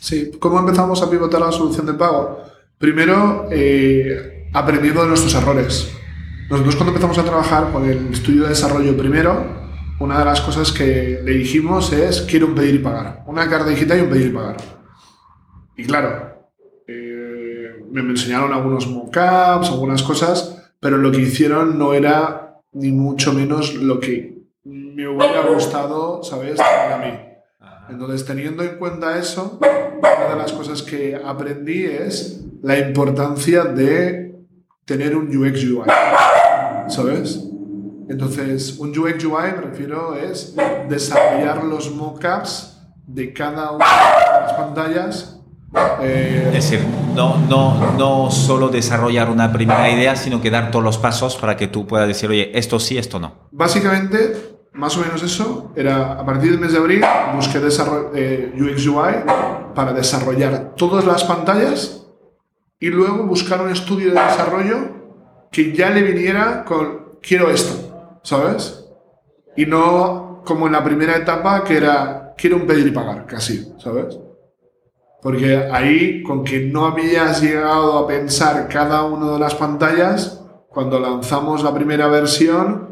[0.00, 2.42] Sí, ¿cómo empezamos a pivotar la solución de pago?
[2.78, 5.92] Primero, eh, aprendiendo de nuestros errores.
[6.50, 9.44] Nosotros cuando empezamos a trabajar con el estudio de desarrollo primero,
[10.00, 13.22] una de las cosas que le dijimos es quiero un pedir y pagar.
[13.26, 14.56] Una carta digital y un pedir y pagar.
[15.76, 16.50] Y claro,
[16.88, 23.32] eh, me enseñaron algunos mockups, algunas cosas, pero lo que hicieron no era ni mucho
[23.32, 26.58] menos lo que me hubiera gustado, ¿sabes?
[26.58, 27.27] A mí.
[27.88, 34.34] Entonces, teniendo en cuenta eso, una de las cosas que aprendí es la importancia de
[34.84, 35.88] tener un UX UI,
[36.88, 37.44] ¿sabes?
[38.08, 40.54] Entonces, un UX UI, me refiero, es
[40.88, 45.34] desarrollar los mockups de cada una de las pantallas
[46.00, 46.80] Eh, es decir,
[47.14, 51.56] no, no, no solo desarrollar una primera idea, sino que dar todos los pasos para
[51.56, 53.48] que tú puedas decir, oye, esto sí, esto no.
[53.50, 57.58] Básicamente, más o menos eso, era a partir del mes de abril busqué
[58.14, 59.12] eh, UX UI
[59.74, 62.06] para desarrollar todas las pantallas
[62.78, 64.76] y luego buscar un estudio de desarrollo
[65.50, 68.84] que ya le viniera con quiero esto, ¿sabes?
[69.56, 73.72] Y no como en la primera etapa que era quiero un pedir y pagar, casi,
[73.78, 74.16] ¿sabes?
[75.20, 81.00] Porque ahí, con que no habías llegado a pensar cada una de las pantallas, cuando
[81.00, 82.87] lanzamos la primera versión,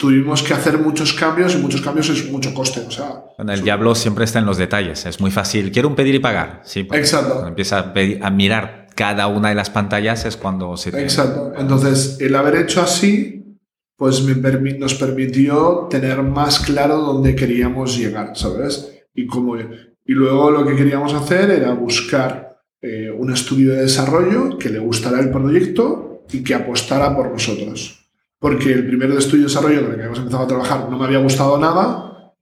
[0.00, 2.80] tuvimos que hacer muchos cambios y muchos cambios es mucho coste.
[2.80, 5.04] O sea, el diablo siempre está en los detalles.
[5.04, 5.70] Es muy fácil.
[5.70, 6.62] Quiero un pedir y pagar.
[6.64, 7.32] Sí, Exacto.
[7.32, 10.88] Cuando empieza a, a, mirar cada una de las pantallas es cuando se...
[10.98, 11.52] Exacto.
[11.54, 13.58] Entonces, el haber hecho así,
[13.94, 14.34] pues me
[14.78, 19.02] nos permitió tener más claro dónde queríamos llegar, ¿sabes?
[19.14, 24.56] Y cómo y luego lo que queríamos hacer era buscar eh, un estudio de desarrollo
[24.56, 27.99] que le gustara el proyecto y que apostara por nosotros.
[28.40, 31.04] Porque el primer estudio de desarrollo con el que habíamos empezado a trabajar no me
[31.04, 32.34] había gustado nada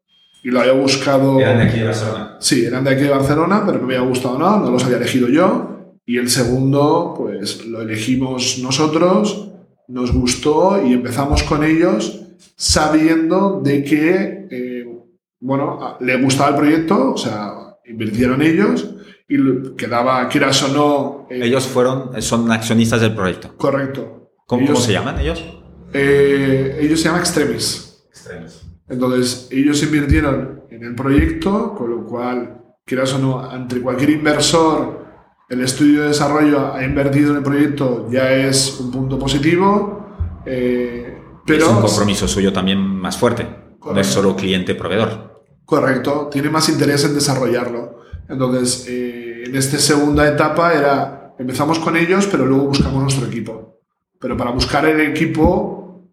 [0.43, 1.41] y lo había buscado...
[1.41, 2.37] Eran de aquí de Barcelona.
[2.41, 4.99] Sí, eran de aquí de Barcelona, pero no me había gustado nada, no los había
[4.99, 5.97] elegido yo.
[6.07, 9.51] Y el segundo, pues lo elegimos nosotros,
[9.89, 12.21] nos gustó y empezamos con ellos
[12.57, 14.47] sabiendo de que...
[14.51, 14.85] Eh,
[15.41, 18.89] bueno, le gustaba el proyecto, o sea, invirtieron ellos
[19.29, 19.37] y
[19.77, 21.27] quedaba, quieras o no...
[21.31, 23.57] Eh, ellos fueron, son accionistas del proyecto.
[23.57, 24.31] Correcto.
[24.47, 25.45] ¿Cómo, se llaman ellos?
[25.93, 28.05] Eh, ellos se llaman Extremis.
[28.09, 28.63] Extremis.
[28.89, 35.07] Entonces, ellos invirtieron en el proyecto, con lo cual, quieras o no, entre cualquier inversor,
[35.49, 40.07] el estudio de desarrollo ha invertido en el proyecto ya es un punto positivo.
[40.45, 43.47] Eh, pero es un compromiso suyo también más fuerte.
[43.83, 45.45] No es solo cliente-proveedor.
[45.65, 48.01] Correcto, tiene más interés en desarrollarlo.
[48.29, 53.78] Entonces, eh, en esta segunda etapa era, empezamos con ellos, pero luego buscamos nuestro equipo.
[54.19, 56.09] Pero para buscar el equipo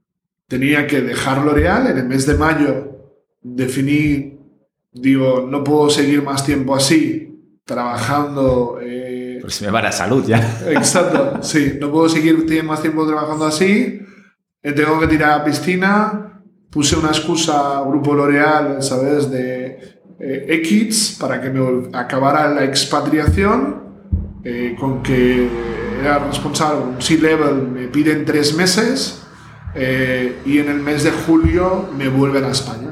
[0.47, 1.87] tenía que dejarlo real.
[1.87, 3.09] En el mes de mayo
[3.41, 4.39] definí,
[4.91, 8.79] digo, no puedo seguir más tiempo así, trabajando...
[8.81, 10.59] Eh, pues me va la salud ya.
[10.67, 13.99] Exacto, sí, no puedo seguir más tiempo trabajando así.
[14.63, 16.41] Eh, tengo que tirar a la piscina,
[16.71, 19.29] puse una excusa Grupo L'Oreal, ¿sabes?
[19.29, 23.83] De eh, X para que me acabara la expatriación,
[24.43, 25.47] eh, con que
[26.05, 29.23] era responsable, un C-Level me piden tres meses
[29.73, 32.91] eh, y en el mes de julio me vuelven a España.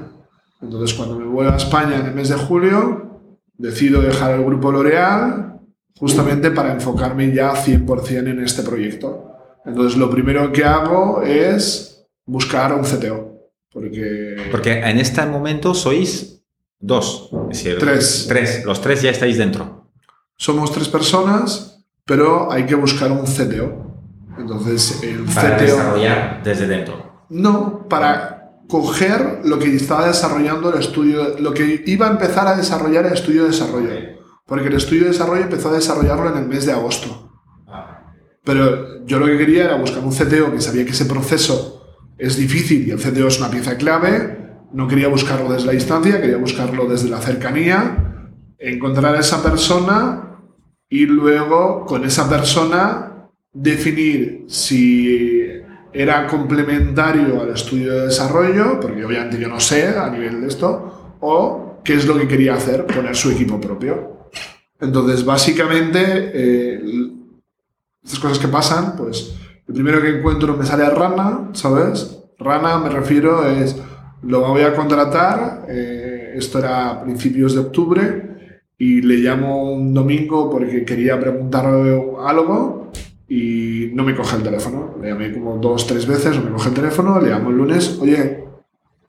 [0.62, 3.22] Entonces, cuando me vuelvo a España en el mes de julio,
[3.58, 5.60] decido dejar el Grupo L'Oreal
[5.98, 9.32] justamente para enfocarme ya 100% en este proyecto.
[9.66, 13.34] Entonces, lo primero que hago es buscar un CTO.
[13.72, 14.36] Porque...
[14.52, 16.44] Porque en este momento sois
[16.80, 17.30] dos.
[17.80, 18.26] tres.
[18.28, 18.66] Tres.
[18.66, 19.90] Los tres ya estáis dentro.
[20.36, 21.73] Somos tres personas,
[22.06, 23.84] pero hay que buscar un CTO.
[24.38, 25.66] Entonces, el para CTO...
[25.66, 27.26] desarrollar desde dentro.
[27.30, 32.56] No, para coger lo que estaba desarrollando el estudio, lo que iba a empezar a
[32.56, 33.90] desarrollar el estudio de desarrollo.
[34.46, 37.32] Porque el estudio de desarrollo empezó a desarrollarlo en el mes de agosto.
[37.68, 38.14] Ah.
[38.44, 41.84] Pero yo lo que quería era buscar un CTO que sabía que ese proceso
[42.18, 44.40] es difícil y el CTO es una pieza clave.
[44.74, 48.26] No quería buscarlo desde la distancia, quería buscarlo desde la cercanía,
[48.58, 50.33] encontrar a esa persona
[50.94, 55.42] y luego con esa persona definir si
[55.92, 61.16] era complementario al estudio de desarrollo, porque obviamente yo no sé a nivel de esto,
[61.20, 64.30] o qué es lo que quería hacer, poner su equipo propio.
[64.80, 66.84] Entonces, básicamente, eh,
[68.04, 69.34] estas cosas que pasan, pues
[69.68, 72.20] el primero que encuentro me sale a Rana, ¿sabes?
[72.38, 73.76] Rana me refiero es,
[74.22, 78.33] lo voy a contratar, eh, esto era a principios de octubre,
[78.78, 82.92] y le llamo un domingo porque quería preguntarle algo
[83.28, 84.96] y no me coge el teléfono.
[85.02, 87.98] Le llamé como dos, tres veces, no me coge el teléfono, le llamo el lunes,
[88.02, 88.44] oye,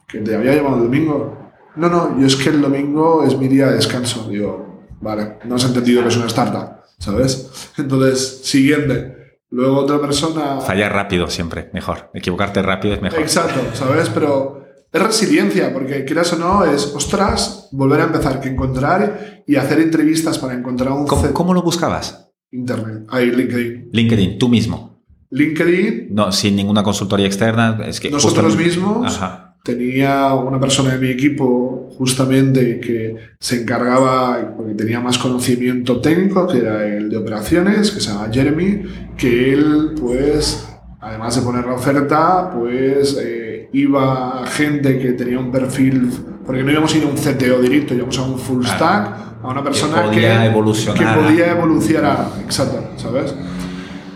[0.07, 1.53] que te había llamado el domingo.
[1.77, 4.29] No, no, yo es que el domingo es mi día de descanso.
[4.29, 7.73] Digo, vale, no has entendido que es una startup, ¿sabes?
[7.79, 9.41] Entonces, siguiente.
[9.51, 10.61] Luego otra persona...
[10.61, 12.11] Fallar rápido siempre, mejor.
[12.13, 13.21] Equivocarte rápido es mejor.
[13.21, 14.09] Exacto, ¿sabes?
[14.09, 14.64] Pero
[14.95, 19.81] es resiliencia, porque quieras o no, es, ostras, volver a empezar, que encontrar y hacer
[19.81, 21.07] entrevistas para encontrar un...
[21.07, 22.31] ¿Cómo, ¿cómo lo buscabas?
[22.53, 23.91] Internet, ahí LinkedIn.
[23.93, 25.05] LinkedIn, tú mismo.
[25.31, 26.15] LinkedIn.
[26.15, 27.81] No, sin ninguna consultoría externa.
[27.87, 29.17] Es que nosotros mismos.
[29.17, 36.01] Ajá tenía una persona de mi equipo justamente que se encargaba, porque tenía más conocimiento
[36.03, 38.83] técnico, que era el de operaciones, que se llama Jeremy,
[39.17, 40.69] que él, pues,
[41.01, 43.44] además de poner la oferta, pues eh,
[43.75, 46.11] iba gente que tenía un perfil
[46.47, 49.49] Porque no íbamos a ir a un CTO directo, íbamos a un full stack, a
[49.49, 50.99] una persona que podía evolucionar.
[50.99, 53.35] Que podía evolucionar, exacto, ¿sabes?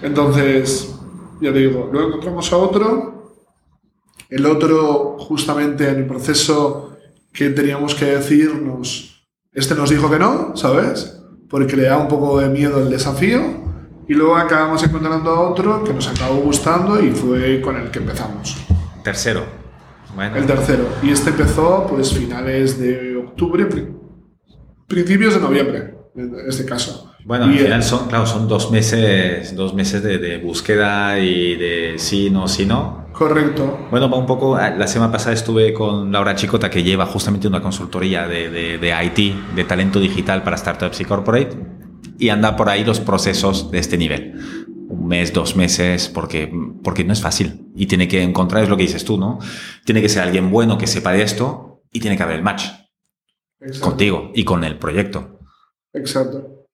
[0.02, 0.94] Entonces,
[1.40, 3.34] ya te digo, luego encontramos a otro.
[4.28, 6.96] El otro, justamente en el proceso
[7.32, 11.18] que teníamos que decirnos, este nos dijo que no, ¿sabes?
[11.48, 13.40] Porque le da un poco de miedo el desafío.
[14.06, 17.98] Y luego acabamos encontrando a otro que nos acabó gustando y fue con el que
[17.98, 18.67] empezamos.
[19.08, 19.46] Tercero.
[20.14, 20.36] Bueno.
[20.36, 20.86] El tercero.
[21.02, 23.66] Y este empezó pues finales de octubre,
[24.86, 27.14] principios de noviembre, en este caso.
[27.24, 32.28] Bueno, al final son, claro, son dos meses, dos meses de, búsqueda y de sí,
[32.28, 33.06] no, sí, no.
[33.14, 33.86] Correcto.
[33.90, 37.62] Bueno, un poco, ah, la semana pasada estuve con Laura Chicota, que lleva justamente una
[37.62, 41.56] consultoría de, de, de IT, de talento digital para startups y corporate,
[42.18, 44.57] y anda por ahí los procesos de este nivel.
[44.88, 46.50] Un mes, dos meses, porque,
[46.82, 47.70] porque no es fácil.
[47.76, 49.38] Y tiene que encontrar, es lo que dices tú, ¿no?
[49.84, 52.64] Tiene que ser alguien bueno que sepa de esto y tiene que haber el match
[53.80, 55.40] contigo y con el proyecto.
[55.92, 56.66] Exacto.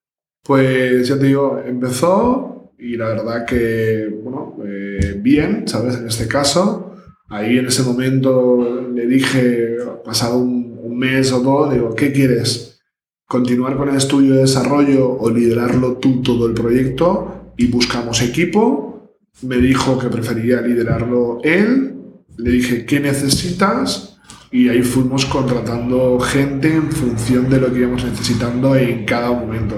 [0.43, 5.95] Pues ya te digo, empezó y la verdad que, bueno, eh, bien, ¿sabes?
[5.95, 6.95] En este caso,
[7.29, 12.79] ahí en ese momento le dije, pasado un, un mes o dos, digo, ¿qué quieres?
[13.27, 17.44] ¿Continuar con el estudio de desarrollo o liderarlo tú todo el proyecto?
[17.57, 19.17] Y buscamos equipo.
[19.41, 21.95] Me dijo que prefería liderarlo él.
[22.37, 24.17] Le dije, ¿qué necesitas?
[24.51, 29.75] Y ahí fuimos contratando gente en función de lo que íbamos necesitando en cada momento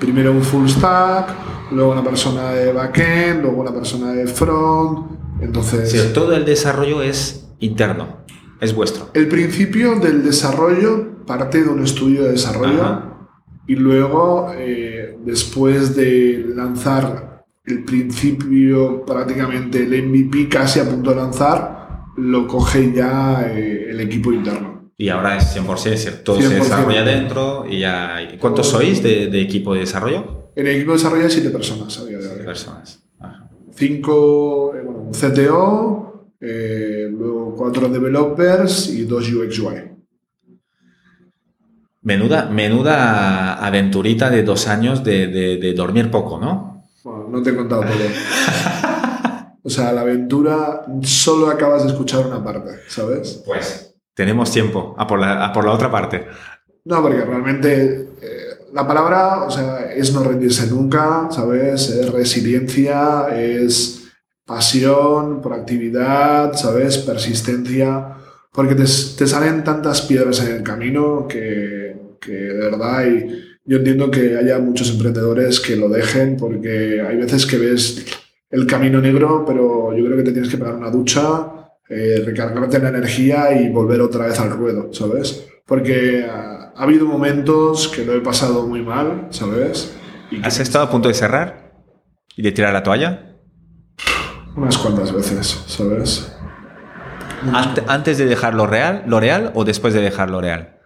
[0.00, 1.28] primero un full stack,
[1.70, 5.10] luego una persona de backend, luego una persona de front.
[5.40, 5.90] Entonces.
[5.90, 8.24] Sí, todo el desarrollo es interno,
[8.60, 9.10] es vuestro.
[9.14, 13.09] El principio del desarrollo parte de un estudio de desarrollo
[13.70, 21.16] y luego, eh, después de lanzar el principio, prácticamente el MVP casi a punto de
[21.16, 24.90] lanzar, lo coge ya eh, el equipo interno.
[24.96, 28.16] Y ahora es 100%, todo se desarrolla dentro y ya...
[28.40, 30.50] ¿Cuántos sois de, equipo de desarrollo?
[30.56, 33.04] En el equipo de desarrollo hay siete personas a día de Personas.
[33.72, 39.89] Cinco, eh, bueno, un CTO, eh, luego cuatro developers y dos UX UI.
[42.02, 46.70] Menuda, menuda aventurita de dos años de, de dormir poco, ¿no?
[47.02, 47.92] Bueno, no te he contado todo.
[49.62, 53.42] o sea, la aventura solo acabas de escuchar una parte, ¿sabes?
[53.46, 56.26] Pues tenemos tiempo a por la, por la otra parte.
[56.84, 61.88] No, porque realmente eh, la palabra, o sea, es no rendirse nunca, ¿sabes?
[61.88, 64.10] Es resiliencia, es
[64.44, 66.98] pasión, proactividad, ¿sabes?
[66.98, 68.16] Persistencia,
[68.52, 71.79] porque te, te salen tantas piedras en el camino que,
[72.20, 77.16] que de verdad y yo entiendo que haya muchos emprendedores que lo dejen porque hay
[77.16, 78.04] veces que ves
[78.50, 81.60] el camino negro, pero yo creo que te tienes que pegar una ducha
[81.92, 85.44] eh, recargarte la energía y volver otra vez al ruedo, ¿sabes?
[85.66, 89.92] Porque ha, habido momentos que lo he pasado muy mal, ¿sabes?
[90.44, 91.72] ¿Has estado a punto de cerrar
[92.36, 93.34] y de tirar la toalla?
[94.56, 96.32] Unas cuantas veces, ¿sabes?
[97.88, 100.79] ¿Antes de dejar L'Oreal, L'Oreal o después de dejar L'Oreal?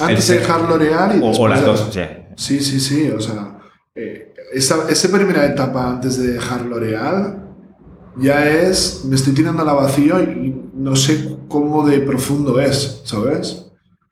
[0.00, 2.60] Antes de dejar L'Oreal y o, o las dos, sí.
[2.60, 3.58] Sí, sí, o sea,
[3.94, 7.44] eh, esa, esa primera etapa antes de dejar L'Oreal
[8.16, 13.02] ya es, me estoy tirando a la vacío y no sé cómo de profundo es,
[13.04, 13.66] ¿sabes?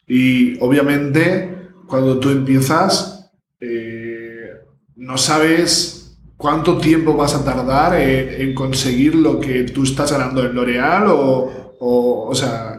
[0.07, 4.51] Y obviamente cuando tú empiezas, eh,
[4.97, 10.55] no sabes cuánto tiempo vas a tardar en, conseguir lo que tú estás ganando en
[10.55, 12.72] L'Oreal o, o, o sea,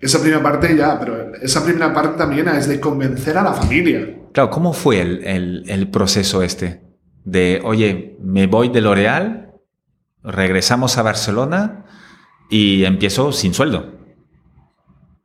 [0.00, 4.16] esa primera parte ya, pero esa primera parte también es de convencer a la familia.
[4.32, 6.82] Claro, ¿cómo fue el, el, el proceso este?
[7.24, 9.48] De, oye, me voy de L'Oreal
[10.22, 11.84] regresamos a Barcelona
[12.50, 13.98] y empiezo sin sueldo.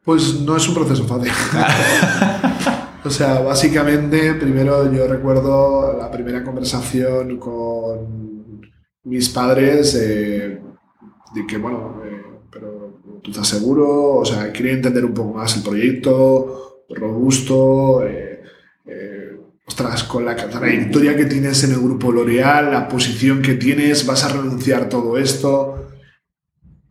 [0.04, 1.32] Pues no es un proceso fácil.
[3.06, 8.62] o sea, básicamente, primero yo recuerdo la primera conversación con
[9.04, 10.62] mis padres de
[11.48, 12.03] que, bueno, eh,
[13.32, 18.06] estás seguro, o sea, quería entender un poco más el proyecto, robusto.
[18.06, 18.42] Eh,
[18.86, 24.06] eh, ostras, con la trayectoria que tienes en el grupo L'Oreal, la posición que tienes,
[24.06, 25.90] vas a renunciar todo esto.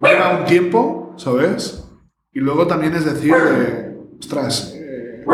[0.01, 1.85] Lleva un tiempo, ¿sabes?
[2.33, 3.35] Y luego también es decir,
[4.19, 5.25] ostras, eh,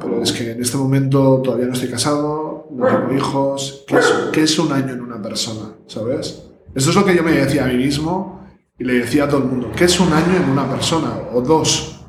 [0.00, 3.84] pero es que en este momento todavía no estoy casado, no tengo hijos.
[3.86, 5.74] ¿Qué es, ¿Qué es un año en una persona?
[5.86, 6.42] ¿Sabes?
[6.74, 8.39] Eso es lo que yo me decía a mí mismo
[8.80, 9.70] y le decía a todo el mundo.
[9.76, 11.12] ¿Qué es un año en una persona?
[11.32, 12.00] O dos.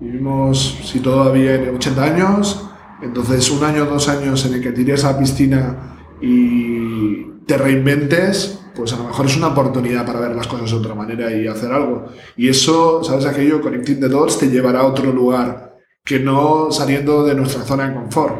[0.00, 2.66] Vivimos, si todavía en 80 años,
[3.02, 7.58] entonces, un año o dos años en el que tires a la piscina y te
[7.58, 11.30] reinventes, pues a lo mejor es una oportunidad para ver las cosas de otra manera
[11.30, 12.06] y hacer algo.
[12.36, 13.26] Y eso, ¿sabes?
[13.26, 17.88] Aquello, Connecting the Dots, te llevará a otro lugar que no saliendo de nuestra zona
[17.88, 18.34] de confort.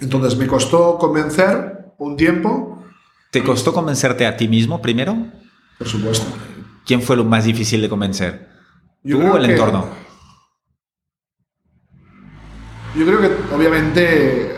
[0.00, 2.82] Entonces me costó convencer un tiempo.
[3.30, 5.16] ¿Te costó convencerte a ti mismo primero?
[5.78, 6.26] Por supuesto.
[6.86, 8.46] ¿Quién fue lo más difícil de convencer?
[9.04, 9.88] ¿Tú o el entorno?
[12.94, 14.52] Yo creo que obviamente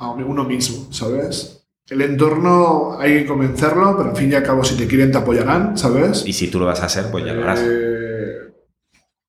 [0.00, 1.64] a uno mismo, ¿sabes?
[1.88, 5.18] El entorno hay que convencerlo, pero al fin y al cabo si te quieren te
[5.18, 6.24] apoyarán, ¿sabes?
[6.26, 7.60] Y si tú lo vas a hacer, pues ya lo harás.
[7.64, 8.52] Eh,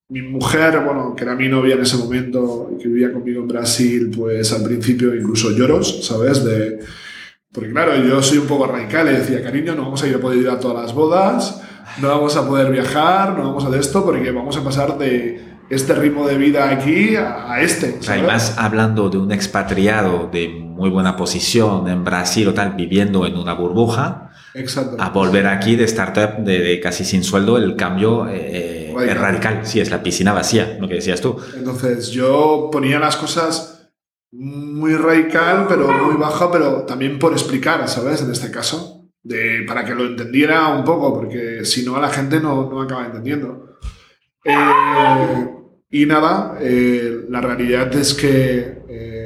[0.09, 4.11] mi mujer, bueno, que era mi novia en ese momento, que vivía conmigo en Brasil,
[4.13, 6.43] pues al principio incluso lloros, ¿sabes?
[6.43, 6.79] De,
[7.51, 10.19] porque claro, yo soy un poco radical y decía, cariño, no vamos a ir a
[10.19, 11.61] poder ir a todas las bodas,
[12.01, 15.49] no vamos a poder viajar, no vamos a hacer esto, porque vamos a pasar de
[15.69, 17.99] este ritmo de vida aquí a, este.
[18.07, 23.37] Además, hablando de un expatriado de muy buena posición en Brasil o tal, viviendo en
[23.37, 24.97] una burbuja, Exacto.
[24.99, 29.09] a volver aquí de startup de, casi sin sueldo, el cambio eh, radical.
[29.09, 29.59] es radical.
[29.63, 31.37] Sí, es la piscina vacía, lo que decías tú.
[31.55, 33.91] Entonces, yo ponía las cosas
[34.31, 38.21] muy radical, pero muy baja, pero también por explicar, ¿sabes?
[38.21, 42.09] En este caso, de, para que lo entendiera un poco, porque si no, a la
[42.09, 43.77] gente no, no acaba entendiendo.
[44.43, 45.49] Eh,
[45.91, 49.25] y nada, eh, la realidad es que eh,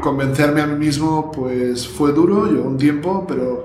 [0.00, 3.64] convencerme a mí mismo pues fue duro, llevó un tiempo, pero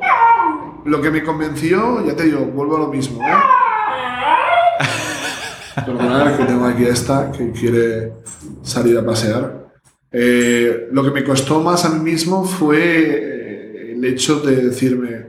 [0.83, 3.21] lo que me convenció, ya te digo, vuelvo a lo mismo.
[3.21, 3.33] ¿eh?
[5.85, 8.11] Perdonad que tengo aquí esta que quiere
[8.61, 9.67] salir a pasear.
[10.11, 15.27] Eh, lo que me costó más a mí mismo fue el hecho de decirme,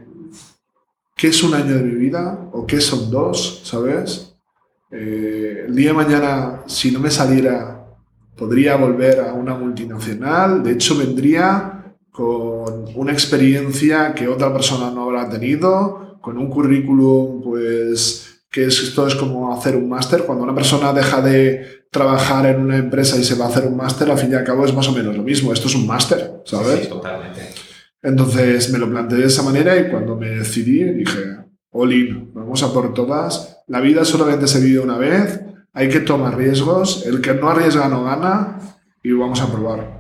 [1.19, 2.49] ¿qué es un año de mi vida?
[2.53, 3.61] ¿O qué son dos?
[3.65, 4.37] ¿Sabes?
[4.91, 7.85] Eh, el día de mañana, si no me saliera,
[8.37, 10.63] podría volver a una multinacional.
[10.63, 17.43] De hecho, vendría con una experiencia que otra persona no habrá tenido, con un currículum,
[17.43, 20.23] pues, que esto es como hacer un máster.
[20.23, 23.77] Cuando una persona deja de trabajar en una empresa y se va a hacer un
[23.77, 25.53] máster, al fin y al cabo es más o menos lo mismo.
[25.53, 26.83] Esto es un máster, ¿sabes?
[26.83, 27.68] Sí, totalmente.
[28.03, 31.39] Entonces me lo planteé de esa manera y cuando me decidí dije,
[31.71, 33.63] all vamos a por todas.
[33.67, 35.41] La vida solamente se vive una vez,
[35.73, 38.59] hay que tomar riesgos, el que no arriesga no gana
[39.03, 39.99] y vamos a probar.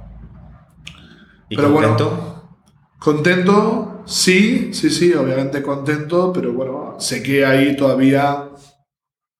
[1.49, 2.11] ¿Y pero contento?
[2.11, 2.59] bueno,
[2.99, 8.51] contento, sí, sí, sí, obviamente contento, pero bueno, sé que hay todavía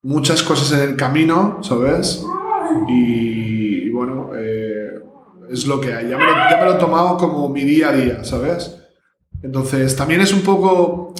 [0.01, 2.23] muchas cosas en el camino, ¿sabes?
[2.87, 5.01] Y, bueno, eh,
[5.51, 6.09] es lo que hay.
[6.09, 8.75] Ya me, lo, ya me lo he tomado como mi día a día, ¿sabes?
[9.41, 11.13] Entonces, también es un poco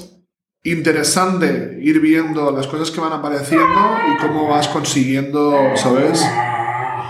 [0.64, 3.66] interesante ir viendo las cosas que van apareciendo
[4.14, 6.26] y cómo vas consiguiendo, ¿sabes?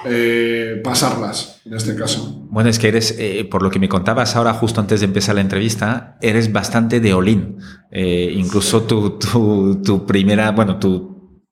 [0.05, 2.47] Eh, pasarlas, en este caso.
[2.49, 5.36] Bueno, es que eres, eh, por lo que me contabas ahora justo antes de empezar
[5.36, 7.57] la entrevista, eres bastante de olín.
[7.91, 11.43] Eh, incluso tu, tu, tu, primera, bueno, tu,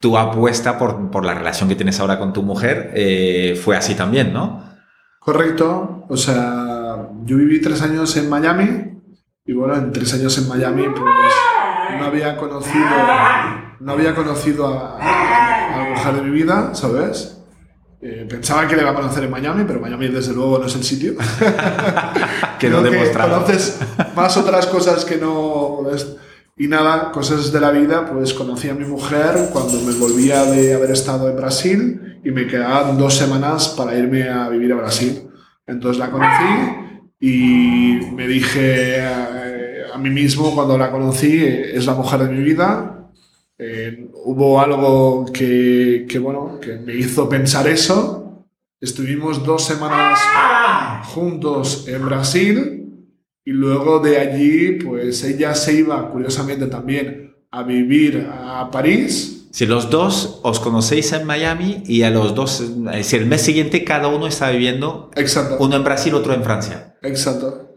[0.00, 4.32] tu apuesta por, por, la relación que tienes ahora con tu mujer fue así también,
[4.32, 4.67] ¿no?
[5.18, 6.04] Correcto.
[6.08, 9.00] O sea, yo viví tres años en Miami
[9.44, 11.34] y bueno, en tres años en Miami, pues
[11.98, 12.86] no había conocido,
[13.80, 17.38] no había conocido a, a, la mujer de mi vida, ¿sabes?
[18.00, 20.74] Eh, pensaba que le iba a conocer en Miami, pero Miami desde luego no es
[20.76, 21.14] el sitio.
[22.58, 23.42] Quedó demostrado.
[23.42, 23.80] Conoces
[24.14, 25.80] más otras cosas que no...
[26.60, 30.74] Y nada, cosas de la vida, pues conocí a mi mujer cuando me volvía de
[30.74, 35.22] haber estado en Brasil y me quedaban dos semanas para irme a vivir a Brasil.
[35.68, 36.44] Entonces la conocí
[37.20, 42.42] y me dije a, a, mí mismo cuando la conocí, es la mujer de mi
[42.42, 43.08] vida.
[43.56, 48.44] Eh, hubo algo que, que, bueno, que me hizo pensar eso.
[48.80, 50.18] Estuvimos dos semanas
[51.04, 52.77] juntos en Brasil
[53.48, 59.64] y luego de allí, pues ella se iba, curiosamente también, a vivir a París si
[59.64, 64.08] los dos os conocéis en Miami y a los dos, decir, el mes siguiente cada
[64.08, 65.56] uno está viviendo, Exacto.
[65.60, 66.98] uno en Brasil, otro en Francia.
[67.00, 67.70] Exacto.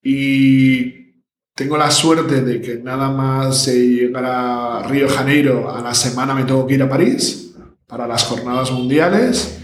[0.00, 1.24] Y
[1.56, 6.34] tengo la suerte de que nada más llegar a Río de Janeiro, a la semana
[6.34, 7.52] me tengo que ir a París
[7.88, 9.58] para las jornadas mundiales.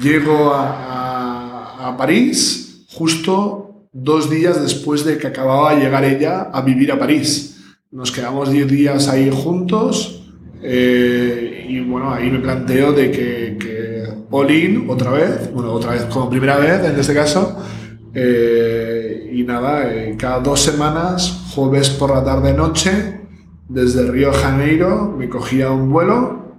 [0.00, 6.50] Llego a, a, a París justo dos días después de que acababa de llegar ella
[6.52, 7.56] a vivir a París.
[7.90, 10.22] Nos quedamos diez días ahí juntos
[10.62, 16.04] eh, y bueno, ahí me planteo de que, que all otra vez, bueno, otra vez
[16.04, 17.62] como primera vez en este caso.
[18.14, 23.20] Eh, y nada, eh, cada dos semanas, jueves por la tarde-noche,
[23.68, 26.58] desde Río de Janeiro, me cogía un vuelo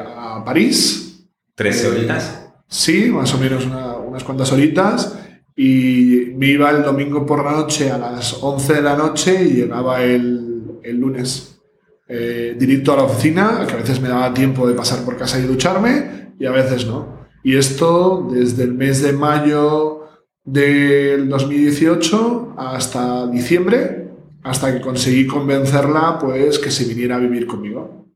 [0.00, 1.28] a París.
[1.54, 2.50] ¿Trece horitas?
[2.68, 5.16] Sí, más o menos una, unas cuantas horitas.
[5.60, 9.54] Y me iba el domingo por la noche a las 11 de la noche y
[9.54, 11.60] llegaba el, el lunes
[12.06, 15.36] eh, directo a la oficina, que a veces me daba tiempo de pasar por casa
[15.40, 17.26] y ducharme y a veces no.
[17.42, 20.06] Y esto desde el mes de mayo
[20.44, 24.12] del 2018 hasta diciembre,
[24.44, 28.06] hasta que conseguí convencerla pues que se viniera a vivir conmigo.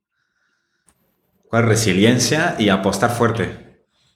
[1.48, 3.71] ¿Cuál resiliencia y apostar fuerte?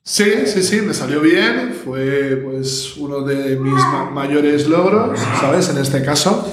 [0.09, 1.75] Sí, sí, sí, me salió bien.
[1.85, 3.83] Fue pues uno de mis
[4.13, 5.69] mayores logros, ¿sabes?
[5.69, 6.47] En este caso.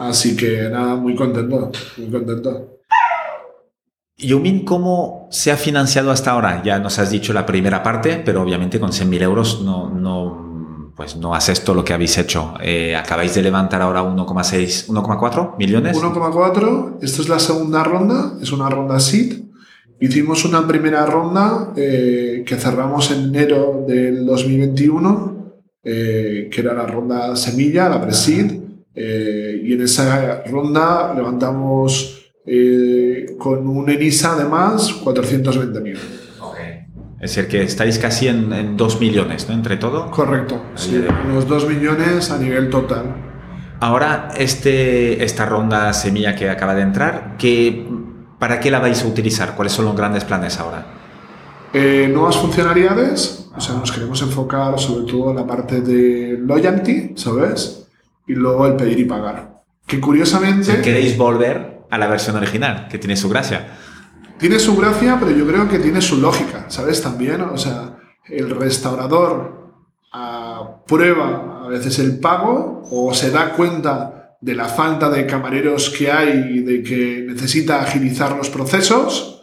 [0.00, 2.78] Así que nada, muy contento, muy contento.
[4.16, 6.62] Yumin, ¿cómo se ha financiado hasta ahora?
[6.64, 11.14] Ya nos has dicho la primera parte, pero obviamente con 100.000 euros no, no, pues
[11.14, 12.54] no haces todo lo que habéis hecho.
[12.62, 15.94] Eh, acabáis de levantar ahora 1,6, 1,4 millones.
[15.94, 16.96] 1,4.
[17.02, 19.47] Esta es la segunda ronda, es una ronda SID.
[20.00, 26.86] Hicimos una primera ronda eh, que cerramos en enero del 2021, eh, que era la
[26.86, 28.52] ronda semilla, la pre-SID.
[28.94, 32.18] y en esa ronda levantamos
[32.50, 35.98] eh, con un ENISA además 420.000.
[36.40, 36.86] Okay.
[37.20, 39.54] Es decir, que estáis casi en, 2 millones, ¿no?
[39.54, 40.10] Entre todo.
[40.10, 43.14] Correcto, sí, unos 2 millones a nivel total.
[43.80, 47.86] Ahora, este, esta ronda semilla que acaba de entrar, ¿qué,
[48.38, 49.54] ¿para qué la vais a utilizar?
[49.54, 50.86] ¿Cuáles son los grandes planes ahora?
[51.72, 57.12] Eh, nuevas funcionalidades, o sea, nos queremos enfocar sobre todo en la parte de loyalty,
[57.16, 57.86] ¿sabes?
[58.26, 59.62] Y luego el pedir y pagar.
[59.86, 60.80] Que curiosamente...
[60.80, 63.78] ¿Queréis volver a la versión original, que tiene su gracia.
[64.38, 67.02] Tiene su gracia, pero yo creo que tiene su lógica, ¿sabes?
[67.02, 69.58] También, o sea, el restaurador
[70.86, 76.10] prueba a veces el pago o se da cuenta de la falta de camareros que
[76.10, 79.38] hay y de que necesita agilizar los procesos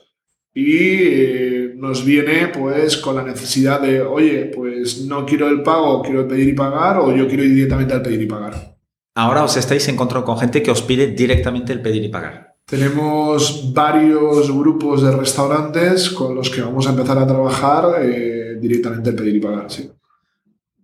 [0.54, 6.02] y eh, nos viene pues con la necesidad de, oye, pues no quiero el pago,
[6.02, 8.78] quiero pedir y pagar o yo quiero ir directamente al pedir y pagar.
[9.16, 12.56] Ahora os estáis encontrando con gente que os pide directamente el pedir y pagar.
[12.66, 19.12] Tenemos varios grupos de restaurantes con los que vamos a empezar a trabajar eh, directamente
[19.12, 19.90] el pedir y pagar, sí.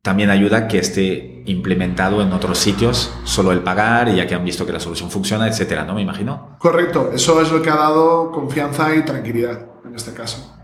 [0.01, 4.43] También ayuda que esté implementado en otros sitios, solo el pagar y ya que han
[4.43, 5.93] visto que la solución funciona, etcétera, ¿no?
[5.93, 6.57] Me imagino.
[6.59, 10.57] Correcto, eso es lo que ha dado confianza y tranquilidad en este caso.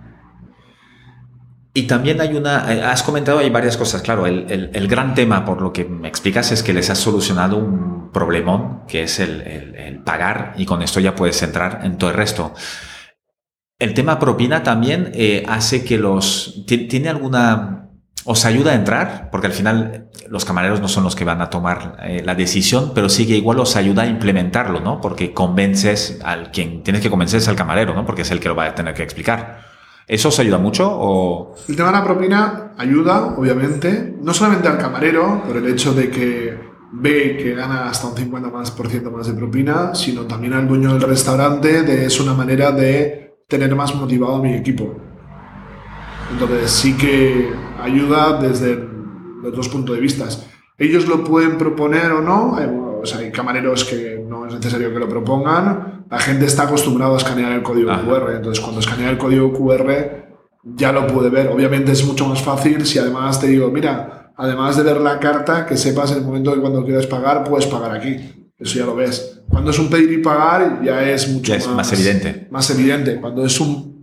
[1.77, 5.45] Y también hay una, eh, has comentado, hay varias cosas, claro, el, el, gran tema
[5.45, 9.41] por lo que me explicas es que les has solucionado un problemón, que es el,
[9.41, 12.55] el, pagar, y con esto ya puedes entrar en todo el resto.
[13.77, 16.63] El tema propina también eh, hace que los...
[16.65, 17.86] ¿Tiene alguna...
[18.27, 19.29] os ayuda a entrar?
[19.31, 22.91] Porque al final los camareros no son los que van a tomar eh, la decisión,
[22.93, 24.99] pero sí que igual os ayuda a implementarlo, ¿no?
[24.99, 28.05] Porque convences al quien tienes que convencer es al camarero, ¿no?
[28.05, 29.61] Porque es el que lo va a tener que explicar.
[30.05, 30.89] ¿Eso os ayuda mucho?
[30.89, 31.55] O...
[31.69, 36.09] El tema de la propina ayuda, obviamente, no solamente al camarero, por el hecho de
[36.09, 36.59] que
[36.91, 40.67] ve que gana hasta un 50% más, por ciento más de propina, sino también al
[40.67, 45.06] dueño del restaurante, de, es una manera de tener más motivado a mi equipo.
[46.31, 47.51] Entonces sí que
[47.81, 48.75] ayuda desde
[49.41, 50.27] los dos puntos de vista.
[50.77, 52.57] Ellos lo pueden proponer o no,
[53.01, 57.13] o sea, hay camareros que no es necesario que lo propongan, la gente está acostumbrada
[57.13, 60.27] a escanear el código QR, entonces cuando escanea el código QR
[60.63, 61.47] ya lo puede ver.
[61.47, 65.65] Obviamente es mucho más fácil si además te digo, mira, además de ver la carta,
[65.65, 68.17] que sepas en el momento de cuando quieres pagar, puedes pagar aquí.
[68.59, 69.41] Eso ya lo ves.
[69.49, 72.47] Cuando es un pedir y pagar, ya es mucho más, más, evidente.
[72.49, 73.19] Más evidente.
[73.21, 73.96] Cuando es un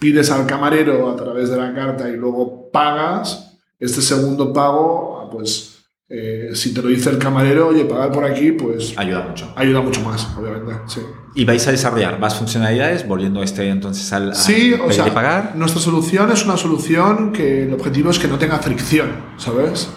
[0.00, 5.80] pides al camarero a través de la carta y luego pagas, este segundo pago, pues
[6.08, 8.94] eh, si te lo dice el camarero, oye, pagar por aquí, pues...
[8.96, 9.52] Ayuda mucho.
[9.54, 11.00] Ayuda mucho más, obviamente, sí.
[11.36, 15.54] ¿Y vais a desarrollar más funcionalidades volviendo este entonces al, sí, o sea, pagar?
[15.54, 19.88] Nuestra solución es una solución que el objetivo es que no tenga fricción, ¿sabes?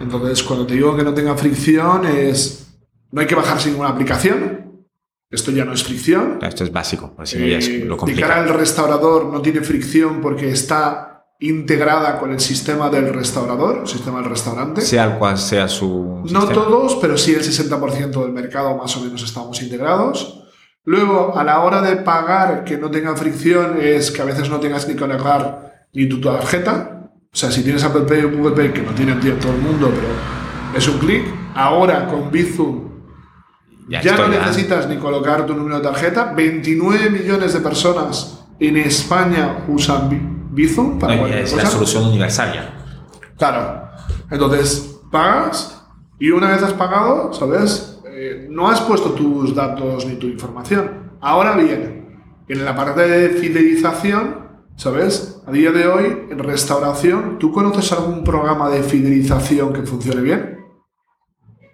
[0.00, 2.68] Entonces, cuando te digo que no tenga fricción es...
[3.12, 4.49] No hay que bajarse ninguna aplicación.
[5.30, 6.38] Esto ya no es fricción.
[6.42, 7.14] Esto es básico.
[7.16, 12.32] Así eh, es lo de cara al restaurador no tiene fricción porque está integrada con
[12.32, 14.80] el sistema del restaurador, el sistema del restaurante.
[14.80, 16.22] Sea cual sea su.
[16.30, 20.42] No todos, pero sí el 60% del mercado más o menos estamos integrados.
[20.84, 24.58] Luego, a la hora de pagar que no tenga fricción, es que a veces no
[24.58, 27.12] tengas ni que conectar ni tu tarjeta.
[27.32, 29.92] O sea, si tienes Apple Pay o Google Pay, que no tiene todo el mundo,
[29.94, 30.08] pero
[30.76, 31.22] es un clic.
[31.54, 32.89] Ahora con Bizum
[33.90, 36.32] ya, ya no necesitas ni colocar tu número de tarjeta.
[36.34, 42.74] 29 millones de personas en España usan Bizum para Es la solución universal ya.
[43.36, 43.90] Claro.
[44.30, 45.84] Entonces, pagas
[46.18, 48.00] y una vez has pagado, ¿sabes?
[48.06, 51.10] Eh, no has puesto tus datos ni tu información.
[51.20, 55.42] Ahora bien, en la parte de fidelización, ¿Sabes?
[55.46, 60.58] A día de hoy, en restauración, ¿tú conoces algún programa de fidelización que funcione bien?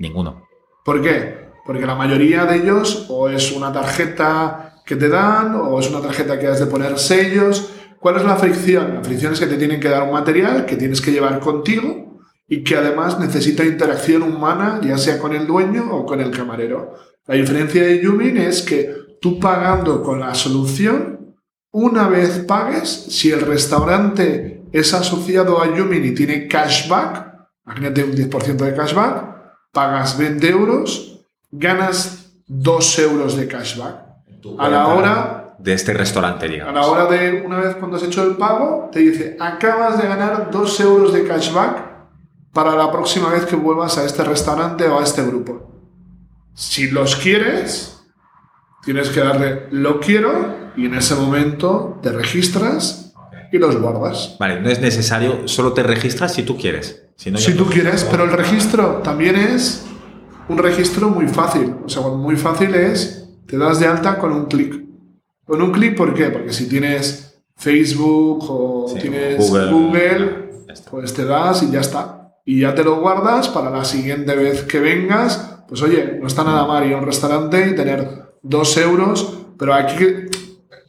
[0.01, 0.43] Ninguno.
[0.85, 1.46] ¿Por qué?
[1.67, 6.01] Porque la mayoría de ellos o es una tarjeta que te dan o es una
[6.01, 7.73] tarjeta que has de poner sellos.
[7.99, 8.95] ¿Cuál es la fricción?
[8.95, 12.21] La fricción es que te tienen que dar un material que tienes que llevar contigo
[12.49, 16.95] y que además necesita interacción humana, ya sea con el dueño o con el camarero.
[17.27, 21.35] La diferencia de Yumin es que tú pagando con la solución,
[21.73, 27.35] una vez pagues, si el restaurante es asociado a Yumin y tiene cashback,
[27.67, 29.37] imagínate un 10% de cashback,
[29.73, 31.16] pagas 20 euros,
[31.59, 34.07] ganas 2 euros de cashback.
[34.59, 36.77] A la hora de este restaurante, digamos.
[36.77, 40.07] A la hora de, una vez cuando has hecho el pago, te dice, acabas de
[40.07, 41.87] ganar 2 euros de cashback
[42.53, 45.73] para la próxima vez que vuelvas a este restaurante o a este grupo.
[46.55, 48.01] Si los quieres,
[48.85, 53.13] tienes que darle lo quiero y en ese momento te registras
[53.53, 54.37] y los guardas.
[54.39, 57.03] Vale, no es necesario, solo te registras si tú quieres.
[57.17, 59.85] Si, no, si tú quieres, pero el registro también es
[60.49, 61.75] un registro muy fácil.
[61.85, 64.85] O sea, muy fácil es, te das de alta con un clic.
[65.45, 66.31] Con un clic, ¿por qué?
[66.31, 70.51] Porque si tienes Facebook o tienes Google,
[70.91, 72.35] pues te das y ya está.
[72.45, 75.65] Y ya te lo guardas para la siguiente vez que vengas.
[75.69, 79.75] Pues oye, no está nada mal ir a un restaurante y tener dos euros, pero
[79.75, 80.05] aquí,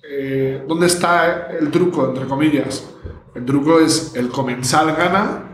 [0.08, 2.88] eh, ¿dónde está el truco, entre comillas?
[3.34, 5.47] El truco es el comensal gana,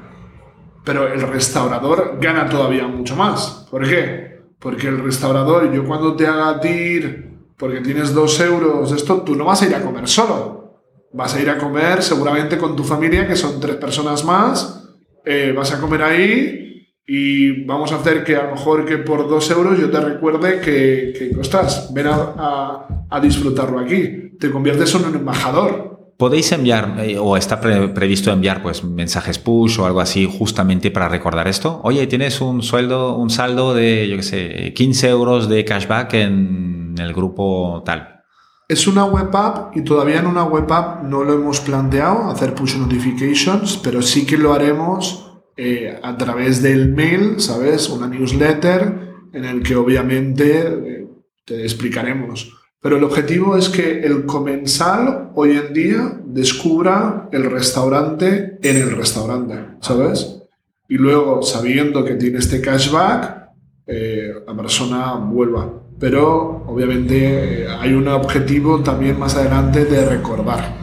[0.83, 3.67] pero el restaurador gana todavía mucho más.
[3.69, 4.41] ¿Por qué?
[4.59, 9.45] Porque el restaurador, yo cuando te haga tir porque tienes dos euros, esto, tú no
[9.45, 10.81] vas a ir a comer solo.
[11.13, 14.83] Vas a ir a comer seguramente con tu familia, que son tres personas más.
[15.25, 16.63] Eh, vas a comer ahí
[17.05, 20.59] y vamos a hacer que a lo mejor que por dos euros yo te recuerde
[20.61, 24.31] que, que ostras, ven a, a, disfrutarlo aquí.
[24.39, 25.92] Te conviertes en un embajador.
[26.23, 31.09] ¿Podéis enviar eh, o está previsto enviar pues mensajes push o algo así justamente para
[31.09, 31.81] recordar esto?
[31.83, 36.95] Oye, tienes un sueldo, un saldo de, yo qué sé, 15 euros de cashback en
[36.97, 38.23] el grupo tal.
[38.69, 42.55] Es una web app y todavía en una web app no lo hemos planteado, hacer
[42.55, 47.89] push notifications, pero sí que lo haremos eh, a través del mail, ¿sabes?
[47.89, 51.07] Una newsletter en el que obviamente eh,
[51.43, 58.59] te explicaremos pero el objetivo es que el comensal hoy en día descubra el restaurante
[58.61, 60.41] en el restaurante, ¿sabes?
[60.89, 63.51] Y luego, sabiendo que tiene este cashback,
[63.87, 65.71] eh, la persona vuelva.
[65.97, 70.75] Pero obviamente eh, hay un objetivo también más adelante de recordar.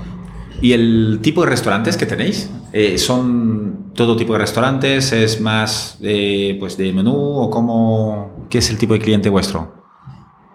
[0.62, 2.50] ¿Y el tipo de restaurantes que tenéis?
[2.72, 5.12] Eh, ¿Son todo tipo de restaurantes?
[5.12, 8.46] ¿Es más pues de menú o cómo?
[8.48, 9.79] ¿Qué es el tipo de cliente vuestro?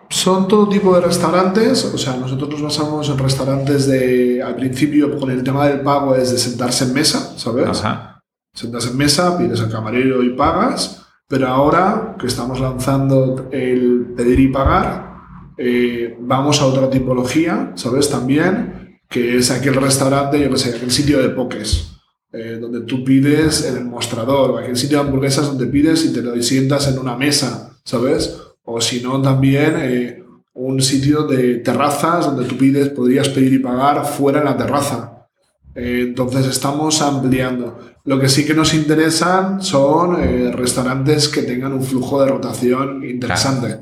[0.09, 5.17] Son todo tipo de restaurantes, o sea, nosotros nos basamos en restaurantes de, al principio
[5.17, 7.67] con el tema del pago es de sentarse en mesa, ¿sabes?
[7.67, 8.21] Ajá.
[8.53, 14.39] Sentarse en mesa, pides al camarero y pagas, pero ahora que estamos lanzando el pedir
[14.39, 15.15] y pagar,
[15.57, 18.09] eh, vamos a otra tipología, ¿sabes?
[18.09, 21.91] También, que es aquel restaurante, yo no sé, aquel sitio de poques.
[22.37, 26.11] Eh, donde tú pides en el mostrador, o aquel sitio de hamburguesas donde pides y
[26.11, 28.41] te lo sientas en una mesa, ¿sabes?
[28.65, 33.59] O si no, también eh, un sitio de terrazas donde tú pides, podrías pedir y
[33.59, 35.27] pagar fuera en la terraza.
[35.75, 37.79] Eh, entonces estamos ampliando.
[38.05, 43.03] Lo que sí que nos interesan son eh, restaurantes que tengan un flujo de rotación
[43.07, 43.77] interesante.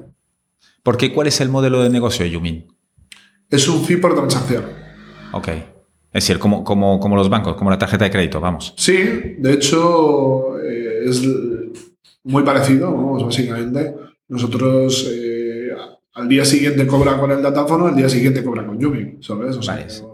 [0.81, 1.13] ¿Por qué?
[1.13, 2.67] ¿Cuál es el modelo de negocio, Yumin?
[3.49, 4.65] Es un fee por transacción.
[5.31, 5.47] Ok.
[5.47, 8.73] Es decir, como, como, como los bancos, como la tarjeta de crédito, vamos.
[8.77, 8.93] Sí,
[9.37, 11.21] de hecho es
[12.23, 13.95] muy parecido, vamos, básicamente.
[14.33, 15.69] Nosotros eh,
[16.15, 19.59] al día siguiente cobra con el datáfono, al día siguiente cobra con Yumi, ¿sabes?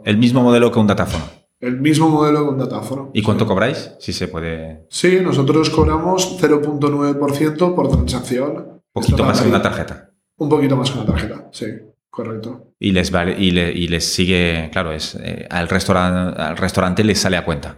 [0.04, 1.24] el mismo modelo que un datáfono.
[1.62, 3.12] El mismo modelo que un datáfono.
[3.14, 3.94] ¿Y cuánto cobráis?
[4.00, 4.86] Si se puede.
[4.90, 8.58] Sí, nosotros cobramos 0.9% por transacción.
[8.58, 10.12] Un poquito más que una tarjeta.
[10.36, 11.68] Un poquito más que una tarjeta, sí,
[12.10, 12.74] correcto.
[12.78, 13.52] Y les vale, y,
[13.88, 17.78] les sigue, claro, es eh, al, restaurante, al restaurante les sale a cuenta.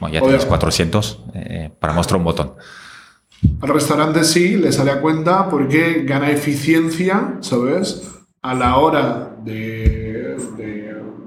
[0.00, 2.54] Bueno, ya tienes 400 eh, para mostrar un botón.
[3.60, 8.10] Al restaurante sí le sale a cuenta porque gana eficiencia, ¿sabes?
[8.42, 10.36] A la hora de,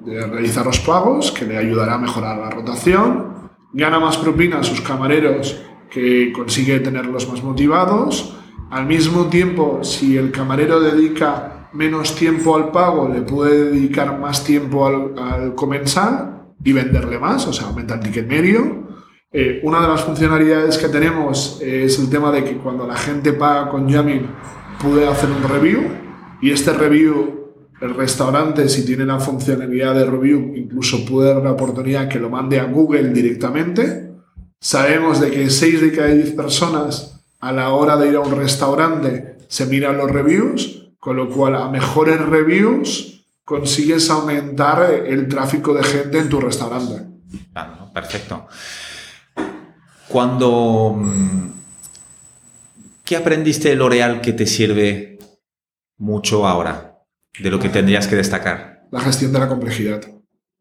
[0.05, 3.49] realizar los pagos, que le ayudará a mejorar la rotación.
[3.73, 8.35] Gana más propina a sus camareros, que consigue tenerlos más motivados.
[8.69, 14.43] Al mismo tiempo, si el camarero dedica menos tiempo al pago, le puede dedicar más
[14.43, 18.84] tiempo al, al comensal y venderle más, o sea, aumenta el ticket medio.
[19.37, 23.33] Eh, una de las funcionalidades que tenemos es el tema de que cuando la gente
[23.33, 24.29] paga con Yamin
[24.81, 25.91] puede hacer un review
[26.41, 27.43] y este review
[27.81, 32.29] El restaurante, si tiene la funcionalidad de review, incluso puede dar la oportunidad que lo
[32.29, 34.13] mande a Google directamente.
[34.61, 38.37] Sabemos de que 6 de cada 10 personas a la hora de ir a un
[38.37, 45.73] restaurante se miran los reviews, con lo cual a mejores reviews consigues aumentar el tráfico
[45.73, 47.03] de gente en tu restaurante.
[47.51, 48.47] Claro, perfecto.
[50.15, 50.95] Cuando...
[50.97, 51.51] mm,
[53.03, 55.19] ¿Qué aprendiste de L'Oreal que te sirve
[55.97, 57.01] mucho ahora?
[57.37, 58.87] De lo que tendrías que destacar.
[58.93, 60.05] La gestión de la complejidad.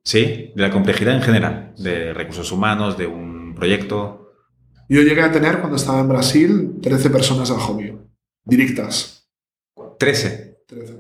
[0.05, 0.51] ¿Sí?
[0.57, 4.33] De la complejidad en general, de recursos humanos, de un proyecto.
[4.89, 7.97] Yo llegué a tener, cuando estaba en Brasil, 13 personas al hobby.
[8.45, 9.31] Directas.
[10.01, 10.65] 13.
[10.67, 10.99] 13.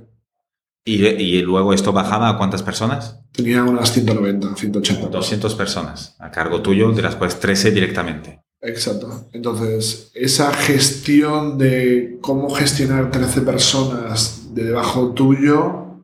[0.85, 3.21] ¿Y, y luego esto bajaba a cuántas personas?
[3.33, 5.09] Tenía unas 190, 180.
[5.09, 8.44] 200 personas a cargo tuyo, de las cuales 13 directamente.
[8.65, 9.29] Exacto.
[9.35, 16.03] Entonces, esa gestión de cómo gestionar 13 personas de debajo tuyo,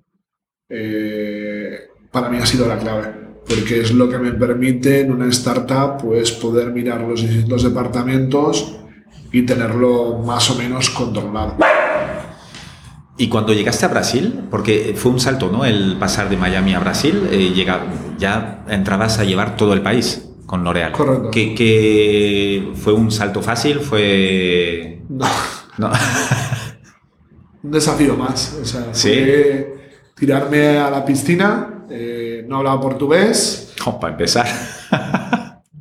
[0.68, 3.14] eh, para mí ha sido la clave.
[3.48, 8.76] Porque es lo que me permite en una startup pues, poder mirar los distintos departamentos
[9.32, 11.56] y tenerlo más o menos controlado.
[13.16, 15.64] Y cuando llegaste a Brasil, porque fue un salto, ¿no?
[15.64, 17.86] El pasar de Miami a Brasil, eh, llega,
[18.18, 20.90] ya entrabas a llevar todo el país con L'Oreal.
[20.90, 21.30] Correcto.
[21.30, 23.78] ¿Que, que fue un salto fácil?
[23.78, 25.00] ¿Fue...?
[25.08, 25.24] No,
[25.78, 25.92] No.
[27.62, 28.58] un desafío más.
[28.60, 29.10] O sea, Sí.
[29.10, 29.74] fue
[30.16, 34.46] tirarme a la piscina, eh, no hablaba portugués, No, para empezar.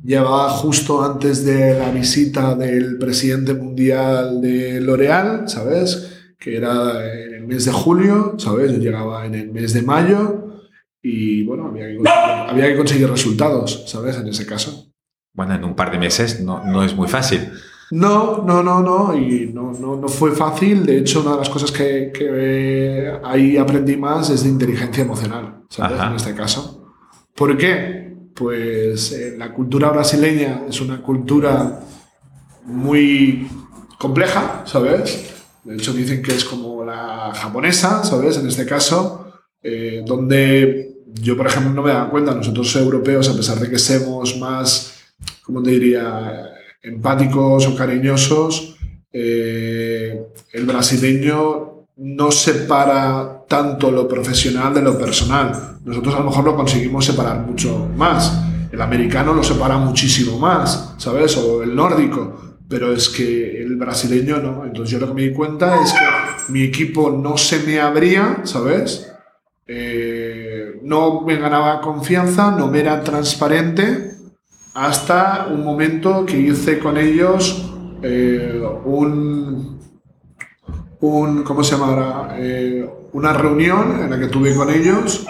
[0.04, 6.12] Llevaba justo antes de la visita del presidente mundial de L'Oreal, ¿sabes?
[6.38, 8.70] Que era en el mes de julio, ¿sabes?
[8.72, 10.49] Yo llegaba en el mes de mayo
[11.02, 14.16] y, bueno, había que conseguir, había que conseguir resultados, ¿sabes?
[14.16, 14.92] En ese caso.
[15.32, 17.50] Bueno, en un par de meses no, no es muy fácil.
[17.92, 20.86] No, no, no, no, y no, no, no fue fácil.
[20.86, 25.62] De hecho, una de las cosas que, que ahí aprendí más es de inteligencia emocional,
[25.68, 25.98] ¿sabes?
[25.98, 26.10] Ajá.
[26.10, 26.94] En este caso.
[27.34, 28.14] ¿Por qué?
[28.34, 31.80] Pues eh, la cultura brasileña es una cultura
[32.64, 33.48] muy
[33.98, 35.34] compleja, ¿sabes?
[35.64, 38.36] De hecho, dicen que es como la japonesa, ¿sabes?
[38.38, 39.32] En este caso,
[39.62, 43.78] eh, donde yo, por ejemplo, no me daba cuenta, nosotros europeos, a pesar de que
[43.78, 44.94] somos más,
[45.42, 46.50] ¿cómo te diría?,
[46.82, 48.76] empáticos o cariñosos,
[49.12, 55.78] eh, el brasileño no separa tanto lo profesional de lo personal.
[55.84, 58.40] Nosotros a lo mejor lo conseguimos separar mucho más.
[58.72, 61.36] El americano lo separa muchísimo más, ¿sabes?
[61.36, 62.56] O el nórdico.
[62.68, 64.64] Pero es que el brasileño no.
[64.64, 68.42] Entonces yo lo que me di cuenta es que mi equipo no se me abría,
[68.44, 69.09] ¿sabes?
[69.72, 74.10] Eh, no me ganaba confianza, no me era transparente
[74.74, 77.70] hasta un momento que hice con ellos
[78.02, 79.78] eh, un,
[81.00, 82.36] un, ¿cómo se llama ahora?
[82.38, 85.24] Eh, una reunión en la que tuve con ellos,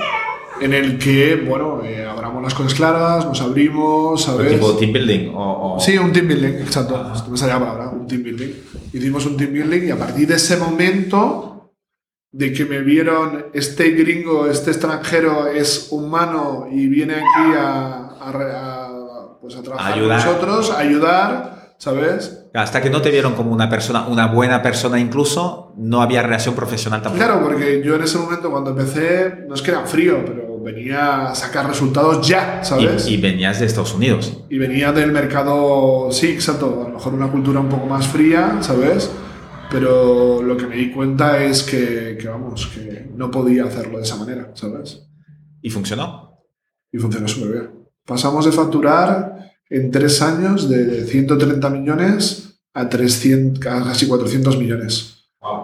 [0.60, 4.52] en el que, bueno, eh, hablamos las cosas claras, nos abrimos, ¿sabes?
[4.54, 5.34] ¿Tipo team building?
[5.34, 7.10] O, o- Sí, un team building, exacto.
[7.14, 8.48] Esto me salía la palabra, un team building.
[8.92, 11.49] Hicimos un team building y a partir de ese momento
[12.32, 18.30] de que me vieron, este gringo, este extranjero es humano y viene aquí a, a
[18.30, 20.18] a, pues a trabajar Ayudar.
[20.18, 22.44] con nosotros, a ayudar, ¿sabes?
[22.54, 26.54] Hasta que no te vieron como una persona, una buena persona incluso, no había relación
[26.54, 27.24] profesional tampoco.
[27.24, 31.30] Claro, porque yo en ese momento cuando empecé, no es que era frío, pero venía
[31.30, 33.08] a sacar resultados ya, ¿sabes?
[33.08, 34.44] Y, y venías de Estados Unidos.
[34.48, 38.58] y venía del mercado, sí, exacto, a lo mejor una cultura un poco más fría,
[38.60, 39.10] ¿sabes?
[39.70, 44.04] Pero lo que me di cuenta es que, que, vamos, que no podía hacerlo de
[44.04, 45.02] esa manera, ¿sabes?
[45.62, 46.38] ¿Y funcionó?
[46.90, 47.70] Y funcionó súper bien.
[48.04, 55.16] Pasamos de facturar en tres años de 130 millones a, 300, a casi 400 millones,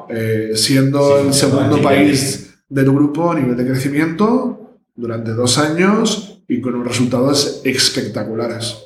[0.09, 6.43] Eh, siendo Sí, el segundo país del grupo a nivel de crecimiento durante dos años
[6.49, 8.77] y con unos resultados espectaculares.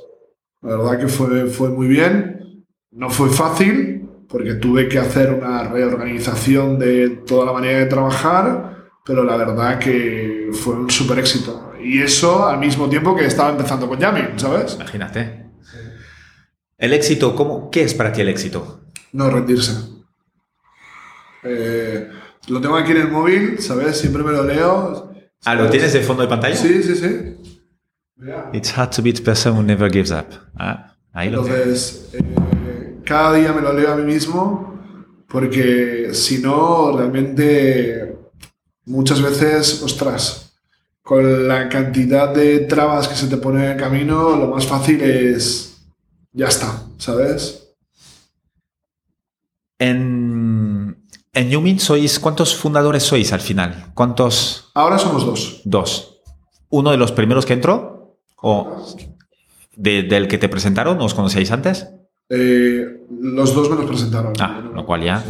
[0.62, 2.64] La verdad que fue, fue muy bien.
[2.90, 3.99] No fue fácil
[4.30, 9.78] porque tuve que hacer una reorganización de toda la manera de trabajar, pero la verdad
[9.80, 11.72] que fue un súper éxito.
[11.82, 14.74] Y eso al mismo tiempo que estaba empezando con Yamin, ¿sabes?
[14.74, 15.46] Imagínate.
[16.78, 18.84] El éxito, ¿cómo, ¿qué es para ti el éxito?
[19.12, 19.72] No rendirse.
[21.42, 22.08] Eh,
[22.48, 23.98] lo tengo aquí en el móvil, ¿sabes?
[23.98, 25.12] Siempre me lo leo.
[25.44, 26.54] Ah, ¿lo tienes de fondo de pantalla?
[26.54, 27.36] Sí, sí, sí.
[28.16, 28.50] Mira.
[28.52, 30.26] It's hard to be the person who never gives up.
[30.54, 32.10] Ah, ahí lo tienes.
[32.12, 32.59] Entonces, eh,
[33.04, 34.78] cada día me lo leo a mí mismo
[35.28, 38.16] porque si no, realmente
[38.86, 40.52] muchas veces, ostras,
[41.02, 45.00] con la cantidad de trabas que se te pone en el camino, lo más fácil
[45.00, 45.82] es,
[46.32, 47.74] ya está, ¿sabes?
[49.78, 50.96] En,
[51.32, 53.92] En Yumin sois, ¿cuántos fundadores sois al final?
[53.94, 54.70] ¿Cuántos?
[54.74, 55.62] Ahora somos dos.
[55.64, 56.20] Dos.
[56.70, 58.18] ¿Uno de los primeros que entró?
[58.36, 58.84] ¿O
[59.76, 61.00] de- del que te presentaron?
[61.00, 61.86] ¿Os conocíais antes?
[62.30, 64.32] Eh, los dos me los presentaron.
[64.40, 65.22] Ah, lo cual ya.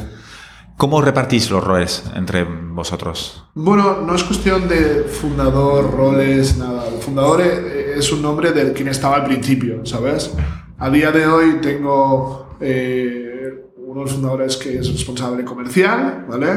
[0.77, 3.45] ¿Cómo repartís los roles entre vosotros?
[3.55, 6.87] Bueno, no es cuestión de fundador, roles, nada.
[6.89, 10.31] El fundador eh, es un nombre del quien estaba al principio, ¿sabes?
[10.79, 16.49] A día de hoy tengo eh, uno de los fundadores que es responsable comercial, ¿vale?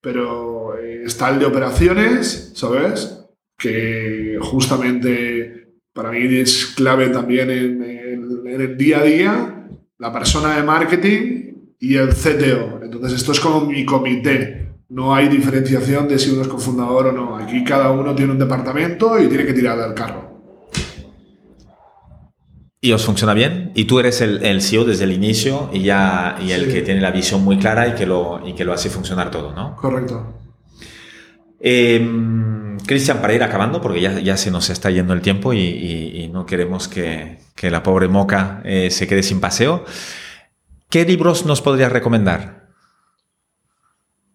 [0.00, 3.24] Pero eh, está el de operaciones, ¿sabes?
[3.58, 9.65] Que justamente para mí es clave también en, en- en el día a día,
[9.98, 12.80] la persona de marketing y el CTO.
[12.82, 14.72] Entonces esto es como mi comité.
[14.88, 17.36] No hay diferenciación de si uno es cofundador o no.
[17.36, 20.26] Aquí cada uno tiene un departamento y tiene que tirar del carro.
[22.80, 23.72] ¿Y os funciona bien?
[23.74, 26.72] Y tú eres el, el CEO desde el inicio y ya y el Sí.
[26.72, 29.52] que tiene la visión muy clara y que lo, y que lo hace funcionar todo,
[29.54, 29.74] ¿no?
[29.76, 30.34] Correcto.
[31.60, 36.46] Eh, Cristian, para ir acabando, porque ya, se nos está yendo el tiempo y, no
[36.46, 39.84] queremos que, que la pobre Moca eh, se quede sin paseo.
[40.88, 42.68] ¿Qué libros nos podrías recomendar?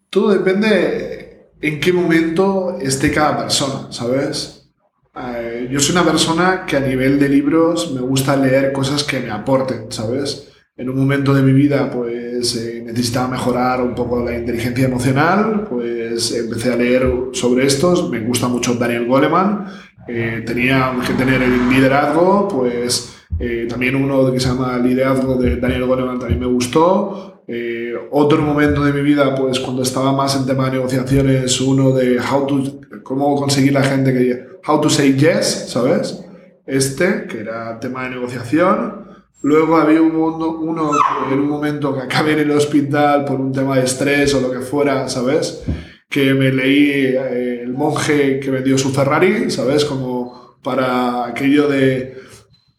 [0.09, 4.69] Todo depende en qué momento esté cada persona, ¿sabes?
[5.15, 9.19] Eh, yo soy una persona que a nivel de libros me gusta leer cosas que
[9.19, 10.49] me aporten, ¿sabes?
[10.75, 15.67] En un momento de mi vida, pues eh, necesitaba mejorar un poco la inteligencia emocional,
[15.69, 18.09] pues empecé a leer sobre estos.
[18.09, 19.65] Me gusta mucho Daniel Goleman.
[20.07, 25.57] Eh, tenía que tener el liderazgo, pues eh, también uno que se llama Liderazgo de
[25.57, 27.43] Daniel Goleman también me gustó.
[27.47, 31.91] Eh, otro momento de mi vida, pues cuando estaba más en tema de negociaciones, uno
[31.91, 36.23] de how to, cómo conseguir la gente que how to say yes, ¿sabes?
[36.65, 39.10] Este, que era tema de negociación.
[39.43, 40.91] Luego había un mundo, uno
[41.31, 44.51] en un momento que acabé en el hospital por un tema de estrés o lo
[44.51, 45.63] que fuera, ¿sabes?
[46.07, 49.85] Que me leí eh, El monje que vendió su Ferrari, ¿sabes?
[49.85, 52.21] Como para aquello de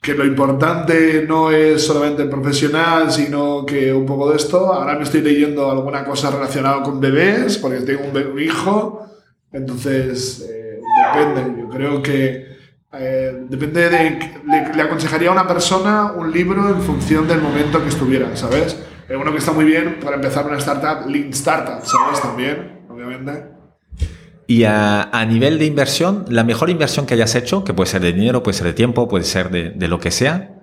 [0.01, 4.73] que lo importante no es solamente el profesional, sino que un poco de esto.
[4.73, 9.07] Ahora me estoy leyendo alguna cosa relacionada con bebés, porque tengo un hijo,
[9.53, 10.81] entonces eh,
[11.15, 11.63] depende.
[11.63, 12.52] Yo creo que
[12.93, 14.41] eh, depende de...
[14.47, 18.77] Le, le aconsejaría a una persona un libro en función del momento que estuviera, ¿sabes?
[19.09, 22.21] Eh, uno que está muy bien para empezar una startup, Lean Startup, ¿sabes?
[22.21, 23.45] También, obviamente.
[24.47, 28.03] Y a, a nivel de inversión, la mejor inversión que hayas hecho, que puede ser
[28.03, 30.59] de dinero, puede ser de tiempo, puede ser de, de lo que sea,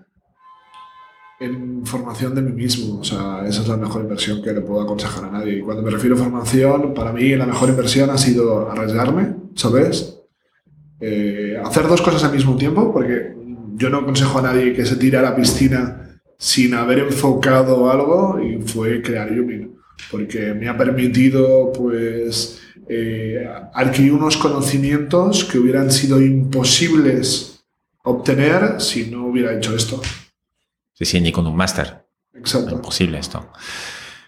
[1.40, 3.00] en formación de mí mismo.
[3.00, 5.60] O sea, esa es la mejor inversión que le puedo aconsejar a nadie.
[5.60, 10.19] Y cuando me refiero a formación, para mí la mejor inversión ha sido arriesgarme, ¿sabes?
[11.02, 13.34] Eh, hacer dos cosas al mismo tiempo, porque
[13.76, 18.40] yo no aconsejo a nadie que se tire a la piscina sin haber enfocado algo
[18.42, 19.76] y fue crear Yumin.
[20.12, 27.64] Porque me ha permitido, pues, eh, adquirir unos conocimientos que hubieran sido imposibles
[28.04, 30.02] obtener si no hubiera hecho esto.
[30.94, 32.06] sí, sí, ni con un máster.
[32.34, 32.76] Exacto.
[32.76, 33.52] Imposible esto.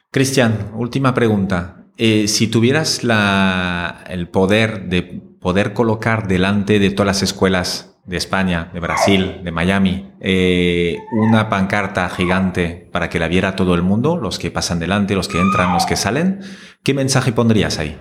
[0.10, 1.86] Cristian, última pregunta.
[1.98, 8.18] Eh, si tuvieras la- el poder de poder colocar delante de todas las escuelas de
[8.18, 13.82] España, de Brasil, de Miami, eh, una pancarta gigante para que la viera todo el
[13.82, 16.42] mundo, los que pasan delante, los que entran, los que salen,
[16.84, 17.98] ¿qué mensaje pondrías ahí?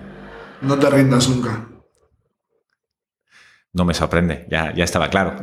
[0.61, 1.67] No te rindas nunca.
[3.73, 5.37] No me sorprende, ya, ya estaba claro.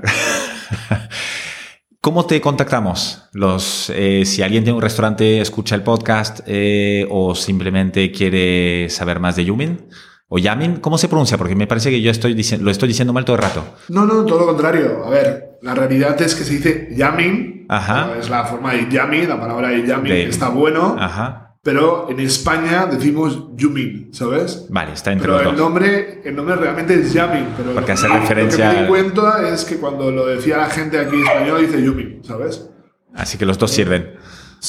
[2.02, 3.24] ¿Cómo te contactamos?
[3.34, 9.20] Los, eh, si alguien tiene un restaurante, escucha el podcast eh, o simplemente quiere saber
[9.20, 9.88] más de Yumin
[10.30, 11.38] o Yamin, ¿cómo se pronuncia?
[11.38, 13.64] Porque me parece que yo estoy lo estoy diciendo mal todo el rato.
[13.90, 15.04] No, no, todo lo contrario.
[15.06, 17.66] A ver, la realidad es que se dice yamin.
[17.70, 18.14] Ajá.
[18.20, 20.96] Es la forma de yami, la palabra de yami, De- que está bueno.
[21.00, 21.44] Ajá.
[21.64, 24.68] Pero en España decimos yumin, ¿sabes?
[24.70, 27.46] Vale, está entre Pero los el nombre, el nombre realmente es yamin.
[27.58, 30.58] Pero Porque lo, hace lo referencia que me di cuenta es que cuando lo decía
[30.58, 32.70] la gente aquí en español dice yumin, ¿sabes?
[33.14, 34.14] Así que los dos sirven.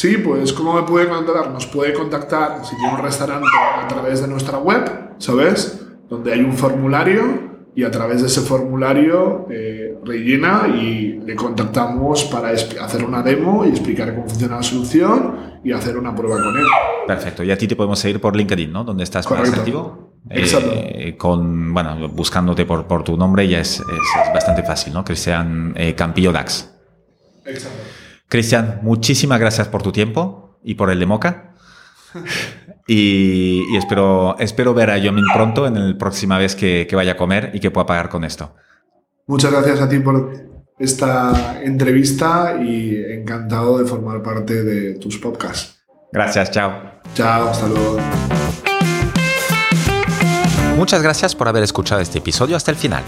[0.00, 1.50] Sí, pues ¿cómo me puede contactar?
[1.50, 3.48] Nos puede contactar si tiene un restaurante
[3.82, 4.84] a través de nuestra web,
[5.18, 5.84] ¿sabes?
[6.08, 12.22] Donde hay un formulario y a través de ese formulario eh, rellena y le contactamos
[12.26, 16.56] para hacer una demo y explicar cómo funciona la solución y hacer una prueba con
[16.56, 16.64] él.
[17.08, 17.42] Perfecto.
[17.42, 18.84] Y a ti te podemos seguir por LinkedIn, ¿no?
[18.84, 19.58] Donde estás más Correcto.
[19.60, 20.12] activo.
[20.30, 20.70] Exacto.
[20.74, 25.04] Eh, con, bueno, buscándote por, por tu nombre ya es, es- es bastante fácil, ¿no?
[25.04, 26.72] Cristian eh, Campillo Dax.
[27.44, 27.78] Exacto.
[28.28, 31.54] Cristian, muchísimas gracias por tu tiempo y por el de Moca.
[32.90, 37.12] Y, y espero, espero ver a Yomin pronto en la próxima vez que, que vaya
[37.12, 38.54] a comer y que pueda pagar con esto.
[39.26, 40.32] Muchas gracias a ti por
[40.78, 45.82] esta entrevista y encantado de formar parte de tus podcasts.
[46.10, 46.72] Gracias, chao.
[47.14, 47.98] Chao, hasta luego.
[50.78, 53.02] Muchas gracias por haber escuchado este episodio hasta el final.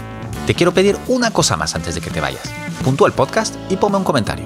[0.45, 2.43] Te quiero pedir una cosa más antes de que te vayas.
[2.83, 4.45] Puntúa el podcast y ponme un comentario.